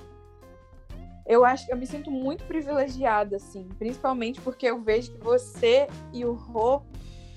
eu 1.27 1.45
acho 1.45 1.67
que 1.67 1.73
eu 1.73 1.77
me 1.77 1.87
sinto 1.87 2.11
muito 2.11 2.45
privilegiada, 2.45 3.37
assim, 3.37 3.69
principalmente 3.79 4.41
porque 4.41 4.67
eu 4.67 4.81
vejo 4.83 5.13
que 5.13 5.19
você 5.19 5.87
e 6.13 6.25
o 6.25 6.33
Rô 6.33 6.83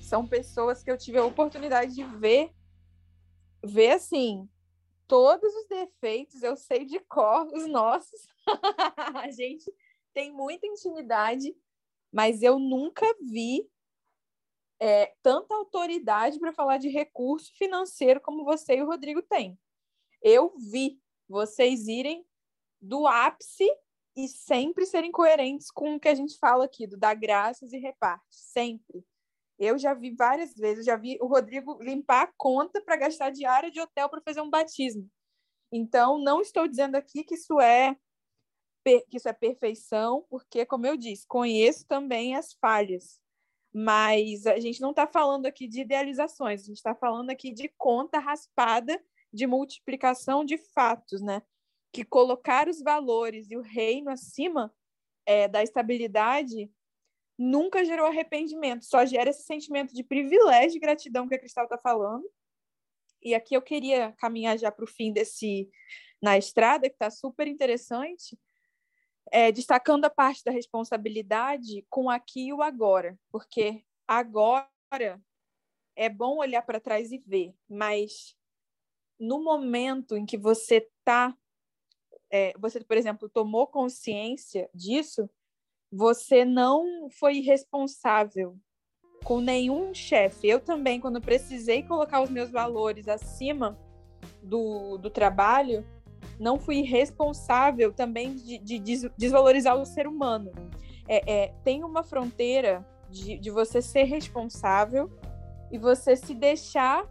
são 0.00 0.26
pessoas 0.26 0.82
que 0.82 0.90
eu 0.90 0.96
tive 0.96 1.18
a 1.18 1.24
oportunidade 1.24 1.94
de 1.94 2.04
ver, 2.04 2.50
ver 3.64 3.92
assim, 3.92 4.48
todos 5.06 5.52
os 5.54 5.68
defeitos, 5.68 6.42
eu 6.42 6.56
sei 6.56 6.84
de 6.84 6.98
cor 7.00 7.46
os 7.52 7.66
nossos. 7.68 8.26
a 9.14 9.30
gente 9.30 9.72
tem 10.14 10.32
muita 10.32 10.66
intimidade 10.66 11.54
mas 12.16 12.42
eu 12.42 12.58
nunca 12.58 13.04
vi 13.20 13.70
é, 14.80 15.12
tanta 15.22 15.54
autoridade 15.54 16.38
para 16.38 16.50
falar 16.50 16.78
de 16.78 16.88
recurso 16.88 17.52
financeiro 17.58 18.22
como 18.22 18.42
você 18.42 18.76
e 18.76 18.82
o 18.82 18.86
Rodrigo 18.86 19.20
têm. 19.20 19.58
Eu 20.22 20.56
vi 20.56 20.98
vocês 21.28 21.86
irem 21.86 22.24
do 22.80 23.06
ápice 23.06 23.70
e 24.16 24.28
sempre 24.28 24.86
serem 24.86 25.12
coerentes 25.12 25.70
com 25.70 25.96
o 25.96 26.00
que 26.00 26.08
a 26.08 26.14
gente 26.14 26.38
fala 26.38 26.64
aqui, 26.64 26.86
do 26.86 26.96
dar 26.96 27.12
graças 27.12 27.74
e 27.74 27.78
reparte, 27.78 28.24
sempre. 28.30 29.04
Eu 29.58 29.78
já 29.78 29.92
vi 29.92 30.10
várias 30.10 30.54
vezes, 30.54 30.86
já 30.86 30.96
vi 30.96 31.18
o 31.20 31.26
Rodrigo 31.26 31.76
limpar 31.82 32.22
a 32.22 32.32
conta 32.38 32.80
para 32.80 32.96
gastar 32.96 33.28
diária 33.28 33.70
de 33.70 33.78
hotel 33.78 34.08
para 34.08 34.22
fazer 34.22 34.40
um 34.40 34.48
batismo. 34.48 35.06
Então, 35.70 36.18
não 36.18 36.40
estou 36.40 36.66
dizendo 36.66 36.94
aqui 36.94 37.22
que 37.24 37.34
isso 37.34 37.60
é 37.60 37.94
que 39.08 39.16
isso 39.16 39.28
é 39.28 39.32
perfeição, 39.32 40.24
porque, 40.30 40.64
como 40.64 40.86
eu 40.86 40.96
disse, 40.96 41.26
conheço 41.26 41.86
também 41.86 42.36
as 42.36 42.54
falhas. 42.54 43.20
Mas 43.72 44.46
a 44.46 44.58
gente 44.58 44.80
não 44.80 44.90
está 44.90 45.06
falando 45.06 45.46
aqui 45.46 45.66
de 45.66 45.80
idealizações, 45.80 46.62
a 46.62 46.64
gente 46.64 46.76
está 46.76 46.94
falando 46.94 47.30
aqui 47.30 47.52
de 47.52 47.68
conta 47.76 48.18
raspada 48.18 49.02
de 49.32 49.46
multiplicação 49.46 50.44
de 50.44 50.56
fatos, 50.56 51.20
né? 51.20 51.42
Que 51.92 52.04
colocar 52.04 52.68
os 52.68 52.80
valores 52.80 53.50
e 53.50 53.56
o 53.56 53.60
reino 53.60 54.10
acima 54.10 54.72
é, 55.26 55.46
da 55.48 55.62
estabilidade 55.62 56.70
nunca 57.38 57.84
gerou 57.84 58.06
arrependimento, 58.06 58.86
só 58.86 59.04
gera 59.04 59.28
esse 59.28 59.42
sentimento 59.42 59.94
de 59.94 60.02
privilégio 60.02 60.78
e 60.78 60.80
gratidão 60.80 61.28
que 61.28 61.34
a 61.34 61.38
Cristal 61.38 61.64
está 61.64 61.76
falando. 61.76 62.24
E 63.22 63.34
aqui 63.34 63.54
eu 63.54 63.60
queria 63.60 64.12
caminhar 64.12 64.58
já 64.58 64.70
para 64.70 64.84
o 64.84 64.88
fim 64.88 65.12
desse 65.12 65.68
na 66.22 66.38
estrada, 66.38 66.88
que 66.88 66.94
está 66.94 67.10
super 67.10 67.46
interessante, 67.46 68.38
é, 69.30 69.50
destacando 69.50 70.04
a 70.04 70.10
parte 70.10 70.44
da 70.44 70.50
responsabilidade 70.50 71.84
com 71.90 72.08
aqui 72.08 72.48
e 72.48 72.52
o 72.52 72.62
agora, 72.62 73.18
porque 73.30 73.84
agora 74.06 74.68
é 75.96 76.08
bom 76.08 76.38
olhar 76.38 76.62
para 76.62 76.80
trás 76.80 77.10
e 77.10 77.18
ver, 77.18 77.54
mas 77.68 78.36
no 79.18 79.42
momento 79.42 80.16
em 80.16 80.26
que 80.26 80.36
você 80.36 80.76
está, 80.76 81.36
é, 82.30 82.52
você, 82.58 82.84
por 82.84 82.96
exemplo, 82.96 83.28
tomou 83.28 83.66
consciência 83.66 84.68
disso, 84.74 85.28
você 85.90 86.44
não 86.44 87.08
foi 87.10 87.40
responsável 87.40 88.58
com 89.24 89.40
nenhum 89.40 89.94
chefe. 89.94 90.46
Eu 90.46 90.60
também, 90.60 91.00
quando 91.00 91.20
precisei 91.20 91.82
colocar 91.82 92.20
os 92.20 92.30
meus 92.30 92.50
valores 92.50 93.08
acima 93.08 93.78
do, 94.42 94.98
do 94.98 95.10
trabalho, 95.10 95.84
não 96.38 96.58
fui 96.58 96.82
responsável 96.82 97.92
também 97.92 98.34
de, 98.34 98.58
de 98.58 99.08
desvalorizar 99.16 99.76
o 99.76 99.84
ser 99.84 100.06
humano. 100.06 100.52
É, 101.08 101.32
é, 101.32 101.54
tem 101.64 101.84
uma 101.84 102.02
fronteira 102.02 102.84
de, 103.10 103.38
de 103.38 103.50
você 103.50 103.80
ser 103.80 104.04
responsável 104.04 105.10
e 105.70 105.78
você 105.78 106.16
se 106.16 106.34
deixar 106.34 107.06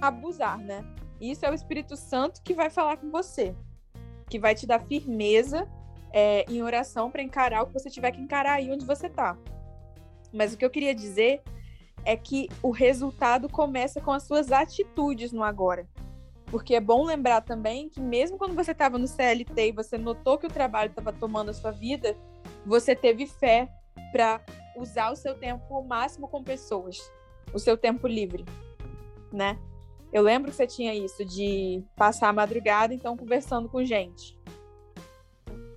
abusar, 0.00 0.58
né? 0.58 0.84
Isso 1.20 1.44
é 1.44 1.50
o 1.50 1.54
Espírito 1.54 1.96
Santo 1.96 2.42
que 2.42 2.54
vai 2.54 2.70
falar 2.70 2.96
com 2.96 3.10
você, 3.10 3.54
que 4.28 4.38
vai 4.38 4.54
te 4.54 4.66
dar 4.66 4.80
firmeza 4.80 5.68
é, 6.12 6.44
em 6.50 6.62
oração 6.62 7.10
para 7.10 7.22
encarar 7.22 7.62
o 7.62 7.66
que 7.66 7.74
você 7.74 7.90
tiver 7.90 8.10
que 8.10 8.20
encarar 8.20 8.54
aí 8.54 8.70
onde 8.70 8.84
você 8.84 9.06
está. 9.06 9.36
Mas 10.32 10.52
o 10.52 10.56
que 10.56 10.64
eu 10.64 10.70
queria 10.70 10.94
dizer 10.94 11.42
é 12.04 12.16
que 12.16 12.48
o 12.62 12.70
resultado 12.70 13.48
começa 13.48 14.00
com 14.00 14.10
as 14.10 14.22
suas 14.22 14.50
atitudes 14.50 15.32
no 15.32 15.42
agora. 15.42 15.86
Porque 16.50 16.74
é 16.74 16.80
bom 16.80 17.04
lembrar 17.04 17.42
também 17.42 17.88
que 17.88 18.00
mesmo 18.00 18.36
quando 18.36 18.54
você 18.54 18.72
estava 18.72 18.98
no 18.98 19.06
CLT 19.06 19.68
e 19.68 19.72
você 19.72 19.96
notou 19.96 20.36
que 20.36 20.46
o 20.46 20.50
trabalho 20.50 20.90
estava 20.90 21.12
tomando 21.12 21.50
a 21.50 21.54
sua 21.54 21.70
vida, 21.70 22.16
você 22.66 22.94
teve 22.94 23.26
fé 23.26 23.68
para 24.10 24.40
usar 24.76 25.12
o 25.12 25.16
seu 25.16 25.34
tempo 25.34 25.72
ao 25.72 25.84
máximo 25.84 26.26
com 26.26 26.42
pessoas, 26.42 26.98
o 27.54 27.58
seu 27.58 27.76
tempo 27.76 28.06
livre, 28.06 28.44
né? 29.32 29.58
Eu 30.12 30.22
lembro 30.22 30.50
que 30.50 30.56
você 30.56 30.66
tinha 30.66 30.92
isso 30.92 31.24
de 31.24 31.84
passar 31.94 32.28
a 32.28 32.32
madrugada 32.32 32.92
então 32.92 33.16
conversando 33.16 33.68
com 33.68 33.84
gente. 33.84 34.36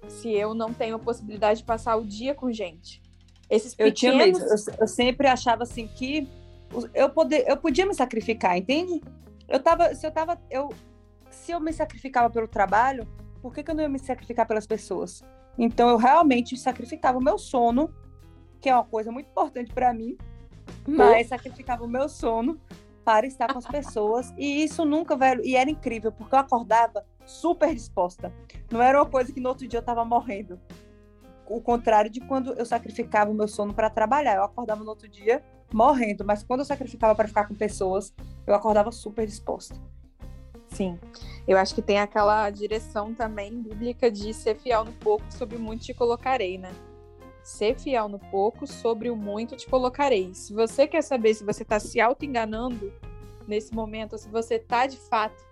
Se 0.08 0.32
eu 0.32 0.56
não 0.56 0.74
tenho 0.74 0.96
a 0.96 1.00
possibilidade 1.00 1.60
de 1.60 1.66
passar 1.66 1.96
o 1.98 2.04
dia 2.04 2.34
com 2.34 2.52
gente. 2.52 3.02
Esses 3.48 3.76
pequenos... 3.76 3.90
Eu 3.90 3.94
tinha 3.94 4.14
mesmo. 4.14 4.44
Eu, 4.44 4.76
eu 4.82 4.88
sempre 4.88 5.28
achava 5.28 5.64
assim 5.64 5.88
que 5.88 6.28
eu, 6.96 7.10
poder, 7.10 7.46
eu 7.48 7.58
podia 7.58 7.86
me 7.86 7.94
sacrificar, 7.94 8.58
entende? 8.58 9.02
Eu 9.48 9.60
tava, 9.60 9.94
se 9.94 10.06
eu 10.06 10.12
tava, 10.12 10.42
eu, 10.50 10.70
se 11.30 11.52
eu 11.52 11.60
me 11.60 11.74
sacrificava 11.74 12.30
pelo 12.30 12.48
trabalho, 12.48 13.08
por 13.42 13.54
que, 13.54 13.64
que 13.64 13.72
eu 13.72 13.76
não 13.76 13.84
ia 13.84 13.90
me 13.90 14.00
sacrificar 14.00 14.48
pelas 14.48 14.66
pessoas? 14.66 15.22
Então 15.58 15.90
eu 15.90 15.98
realmente 15.98 16.58
sacrificava 16.58 17.18
o 17.18 17.24
meu 17.24 17.38
sono, 17.38 17.94
que 18.60 18.70
é 18.70 18.74
uma 18.74 18.86
coisa 18.86 19.12
muito 19.12 19.30
importante 19.30 19.74
para 19.74 19.94
mim, 19.94 20.18
mas 20.88 21.28
sacrificava 21.28 21.84
o 21.84 21.88
meu 21.88 22.08
sono 22.08 22.60
para 23.04 23.28
estar 23.28 23.52
com 23.52 23.60
as 23.60 23.68
pessoas. 23.68 24.34
E 24.38 24.64
isso 24.64 24.86
nunca, 24.86 25.16
velho, 25.16 25.44
e 25.44 25.56
era 25.56 25.70
incrível, 25.70 26.12
porque 26.12 26.34
eu 26.34 26.40
acordava 26.40 27.06
super 27.26 27.74
disposta. 27.74 28.34
Não 28.72 28.82
era 28.82 28.98
uma 29.00 29.10
coisa 29.10 29.32
que 29.32 29.40
no 29.40 29.50
outro 29.50 29.68
dia 29.68 29.80
eu 29.80 29.84
tava 29.84 30.04
morrendo. 30.06 30.60
O 31.48 31.62
contrário 31.62 32.10
de 32.10 32.20
quando 32.22 32.54
eu 32.54 32.66
sacrificava 32.66 33.32
o 33.32 33.34
meu 33.34 33.48
sono 33.48 33.74
para 33.74 33.90
trabalhar. 33.90 34.36
Eu 34.36 34.44
acordava 34.44 34.84
no 34.84 34.90
outro 34.90 35.08
dia 35.08 35.44
morrendo, 35.74 36.24
mas 36.24 36.44
quando 36.44 36.60
eu 36.60 36.66
sacrificava 36.66 37.16
para 37.16 37.28
ficar 37.28 37.48
com 37.48 37.56
pessoas, 37.56 38.14
eu 38.46 38.54
acordava 38.54 38.92
super 38.92 39.26
disposta. 39.26 39.76
Sim, 40.68 41.00
eu 41.48 41.58
acho 41.58 41.76
que 41.76 41.82
tem 41.82 42.00
aquela 42.00 42.50
direção 42.50 43.14
também 43.14 43.62
bíblica 43.62 44.10
de 44.10 44.34
ser 44.34 44.56
fiel 44.56 44.84
no 44.84 44.94
pouco, 44.94 45.24
sobre 45.32 45.58
muito 45.58 45.84
te 45.84 45.94
colocarei, 45.94 46.58
né? 46.58 46.72
Ser 47.44 47.78
fiel 47.78 48.08
no 48.08 48.18
pouco, 48.18 48.66
sobre 48.66 49.10
o 49.10 49.16
muito 49.16 49.56
te 49.56 49.68
colocarei. 49.68 50.34
Se 50.34 50.54
você 50.54 50.88
quer 50.88 51.04
saber 51.04 51.34
se 51.34 51.44
você 51.44 51.64
está 51.64 51.80
se 51.80 52.00
auto-enganando 52.00 52.92
nesse 53.48 53.74
momento, 53.74 54.14
ou 54.14 54.18
se 54.18 54.30
você 54.30 54.56
está 54.56 54.88
de 54.88 54.98
fato 54.98 55.44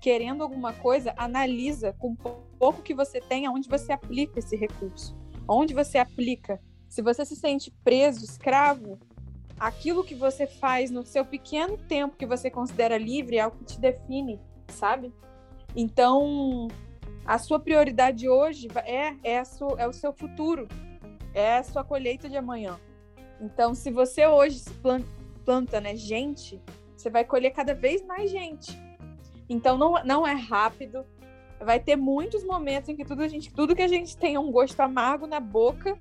querendo 0.00 0.42
alguma 0.42 0.72
coisa, 0.72 1.12
analisa 1.16 1.94
com 1.98 2.16
pouco 2.16 2.82
que 2.82 2.94
você 2.94 3.20
tem, 3.20 3.46
aonde 3.46 3.68
você 3.68 3.92
aplica 3.92 4.38
esse 4.38 4.56
recurso. 4.56 5.16
Onde 5.48 5.74
você 5.74 5.98
aplica. 5.98 6.60
Se 6.88 7.02
você 7.02 7.24
se 7.24 7.36
sente 7.36 7.70
preso, 7.82 8.24
escravo 8.24 8.98
aquilo 9.62 10.02
que 10.02 10.14
você 10.14 10.44
faz 10.44 10.90
no 10.90 11.04
seu 11.04 11.24
pequeno 11.24 11.76
tempo 11.76 12.16
que 12.16 12.26
você 12.26 12.50
considera 12.50 12.98
livre 12.98 13.38
é 13.38 13.46
o 13.46 13.50
que 13.52 13.64
te 13.64 13.80
define. 13.80 14.40
sabe? 14.68 15.12
Então, 15.76 16.66
a 17.24 17.38
sua 17.38 17.60
prioridade 17.60 18.28
hoje 18.28 18.68
é, 18.84 19.14
é, 19.22 19.44
sua, 19.44 19.80
é 19.80 19.86
o 19.86 19.92
seu 19.92 20.12
futuro, 20.12 20.66
é 21.32 21.58
a 21.58 21.62
sua 21.62 21.84
colheita 21.84 22.28
de 22.28 22.36
amanhã. 22.36 22.78
Então, 23.40 23.74
se 23.74 23.90
você 23.90 24.26
hoje 24.26 24.58
se 24.58 24.72
planta, 24.74 25.06
planta 25.44 25.80
né, 25.80 25.94
gente, 25.94 26.60
você 26.96 27.08
vai 27.08 27.24
colher 27.24 27.52
cada 27.52 27.74
vez 27.74 28.04
mais 28.04 28.30
gente. 28.30 28.76
Então, 29.48 29.78
não, 29.78 30.04
não 30.04 30.26
é 30.26 30.34
rápido. 30.34 31.04
Vai 31.64 31.78
ter 31.78 31.96
muitos 31.96 32.44
momentos 32.44 32.88
em 32.88 32.96
que 32.96 33.04
tudo, 33.04 33.22
a 33.22 33.28
gente, 33.28 33.52
tudo 33.52 33.76
que 33.76 33.82
a 33.82 33.88
gente 33.88 34.16
tem 34.16 34.34
é 34.34 34.40
um 34.40 34.50
gosto 34.50 34.78
amargo 34.80 35.26
na 35.26 35.38
boca 35.38 35.98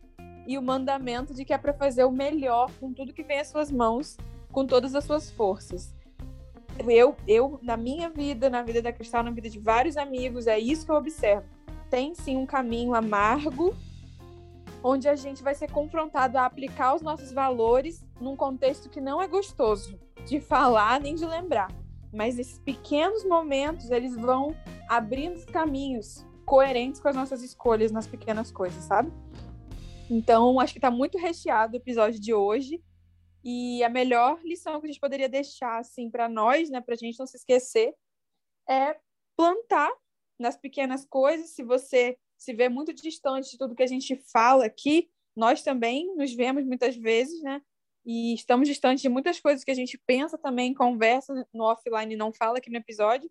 e 0.48 0.58
o 0.58 0.62
mandamento 0.62 1.34
de 1.34 1.46
que 1.46 1.54
é 1.54 1.58
para 1.58 1.74
fazer 1.74 2.04
o 2.04 2.12
melhor 2.12 2.72
com 2.80 2.92
tudo 2.94 3.14
que 3.14 3.24
vem 3.24 3.40
às 3.40 3.48
suas 3.48 3.72
mãos, 3.72 4.18
com 4.52 4.66
todas 4.66 4.96
as 4.96 5.04
suas 5.04 5.30
forças. 5.30 5.94
Eu, 6.88 7.16
eu, 7.28 7.60
na 7.62 7.78
minha 7.78 8.10
vida, 8.10 8.50
na 8.50 8.64
vida 8.64 8.82
da 8.82 8.92
Cristal, 8.92 9.24
na 9.24 9.32
vida 9.32 9.50
de 9.50 9.60
vários 9.60 9.98
amigos, 9.98 10.48
é 10.48 10.58
isso 10.58 10.86
que 10.86 10.92
eu 10.92 10.96
observo. 10.96 11.46
Tem 11.90 12.16
sim 12.16 12.38
um 12.38 12.46
caminho 12.46 12.96
amargo, 12.96 13.76
onde 14.84 15.08
a 15.08 15.16
gente 15.16 15.44
vai 15.44 15.54
ser 15.54 15.70
confrontado 15.70 16.38
a 16.38 16.46
aplicar 16.46 16.96
os 16.96 17.02
nossos 17.02 17.32
valores 17.32 18.04
num 18.20 18.36
contexto 18.36 18.90
que 18.90 19.00
não 19.00 19.22
é 19.22 19.28
gostoso 19.28 20.00
de 20.26 20.40
falar 20.42 21.00
nem 21.00 21.14
de 21.14 21.26
lembrar. 21.26 21.81
Mas 22.14 22.38
esses 22.38 22.60
pequenos 22.60 23.24
momentos, 23.26 23.90
eles 23.90 24.16
vão 24.16 24.56
abrindo 24.90 25.36
os 25.36 25.46
caminhos 25.46 26.26
coerentes 26.46 27.00
com 27.00 27.08
as 27.08 27.16
nossas 27.16 27.42
escolhas 27.42 27.92
nas 27.92 28.08
pequenas 28.08 28.52
coisas, 28.52 28.84
sabe? 28.84 29.12
Então, 30.10 30.60
acho 30.60 30.74
que 30.74 30.80
está 30.80 30.92
muito 30.92 31.18
recheado 31.18 31.74
o 31.74 31.78
episódio 31.78 32.20
de 32.20 32.34
hoje. 32.34 32.84
E 33.44 33.84
a 33.84 33.90
melhor 33.90 34.40
lição 34.44 34.80
que 34.80 34.86
a 34.86 34.92
gente 34.92 35.00
poderia 35.00 35.30
deixar 35.30 35.80
assim 35.80 36.10
para 36.10 36.30
nós, 36.30 36.70
né, 36.70 36.84
a 36.86 36.96
gente 36.96 37.18
não 37.18 37.26
se 37.26 37.38
esquecer, 37.38 37.96
é 38.70 39.00
plantar 39.36 39.92
nas 40.38 40.58
pequenas 40.58 41.06
coisas. 41.06 41.52
Se 41.52 41.64
você 41.64 42.18
se 42.38 42.54
vê 42.54 42.70
muito 42.70 42.94
distante 42.94 43.52
de 43.52 43.58
tudo 43.58 43.76
que 43.76 43.84
a 43.84 43.88
gente 43.88 44.16
fala 44.32 44.66
aqui, 44.66 45.10
nós 45.36 45.64
também 45.64 46.14
nos 46.16 46.34
vemos 46.34 46.66
muitas 46.66 46.96
vezes, 46.96 47.42
né? 47.42 47.62
E 48.06 48.34
estamos 48.34 48.68
distantes 48.68 49.02
de 49.02 49.10
muitas 49.10 49.40
coisas 49.40 49.64
que 49.64 49.72
a 49.72 49.76
gente 49.76 49.98
pensa 49.98 50.38
também, 50.38 50.74
conversa 50.74 51.48
no 51.54 51.64
offline 51.66 52.14
e 52.14 52.18
não 52.18 52.34
fala 52.34 52.58
aqui 52.58 52.70
no 52.70 52.78
episódio. 52.78 53.30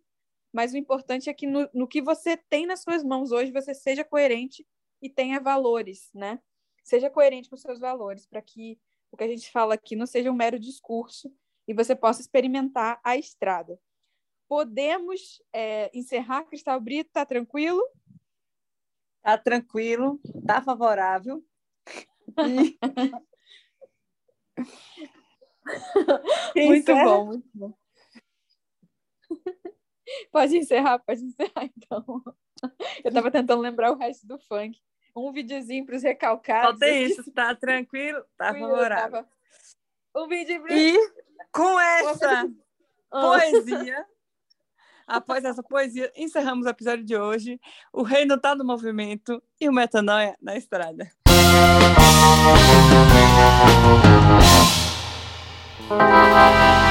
Mas 0.53 0.73
o 0.73 0.77
importante 0.77 1.29
é 1.29 1.35
que 1.35 1.47
no, 1.47 1.69
no 1.73 1.89
que 1.89 2.01
você 2.01 2.37
tem 2.37 2.67
nas 2.67 2.81
suas 2.81 3.05
mãos 3.05 3.33
hoje, 3.33 3.53
você 3.53 3.75
seja 3.75 4.05
coerente 4.05 4.67
e 5.03 5.09
tenha 5.09 5.41
valores, 5.41 6.11
né? 6.15 6.41
Seja 6.83 7.11
coerente 7.11 7.49
com 7.49 7.57
seus 7.57 7.79
valores, 7.79 8.27
para 8.27 8.43
que 8.43 8.79
o 9.13 9.17
que 9.17 9.25
a 9.25 9.29
gente 9.29 9.51
fala 9.51 9.75
aqui 9.75 9.97
não 9.97 10.07
seja 10.07 10.31
um 10.31 10.35
mero 10.35 10.59
discurso 10.59 11.33
e 11.67 11.75
você 11.75 11.95
possa 11.95 12.21
experimentar 12.21 13.01
a 13.05 13.17
estrada. 13.17 13.81
Podemos 14.49 15.43
é, 15.53 15.91
encerrar, 15.97 16.45
Cristal 16.45 16.81
Brito? 16.81 17.11
Tá 17.13 17.25
tranquilo? 17.25 17.81
Tá 19.23 19.39
tranquilo, 19.39 20.21
tá 20.47 20.63
favorável. 20.63 21.45
E... 22.39 22.79
muito 26.57 26.95
bom, 26.95 27.27
muito 27.27 27.49
bom. 27.55 27.75
Pode 30.33 30.57
encerrar, 30.57 30.99
pode 30.99 31.23
encerrar 31.23 31.71
então. 31.77 32.23
Eu 33.05 33.13
tava 33.13 33.31
tentando 33.31 33.63
lembrar 33.63 33.93
o 33.93 33.97
resto 33.97 34.27
do 34.27 34.39
funk. 34.39 34.79
Um 35.17 35.33
videozinho 35.33 35.85
para 35.85 35.97
os 35.97 36.03
recalcados. 36.03 36.73
Só 36.73 36.79
tem 36.79 37.05
isso, 37.05 37.31
tá 37.33 37.55
tranquilo? 37.55 38.23
Tá 38.37 38.53
favorável. 38.55 39.25
Um 40.15 40.29
vídeo. 40.29 40.65
E 40.71 40.97
com 41.53 41.79
essa 41.81 42.49
poesia, 43.11 44.07
após 45.07 45.45
essa 45.45 45.63
poesia, 45.63 46.13
encerramos 46.17 46.67
o 46.67 46.69
episódio 46.69 47.05
de 47.05 47.17
hoje. 47.17 47.61
O 47.93 48.03
reino 48.03 48.39
tá 48.39 48.55
no 48.55 48.65
movimento 48.65 49.43
e 49.61 49.69
o 49.69 49.73
metanoia 49.73 50.37
na 50.41 50.57
estrada. 50.57 51.11
Thank 55.91 56.85
you. 56.85 56.90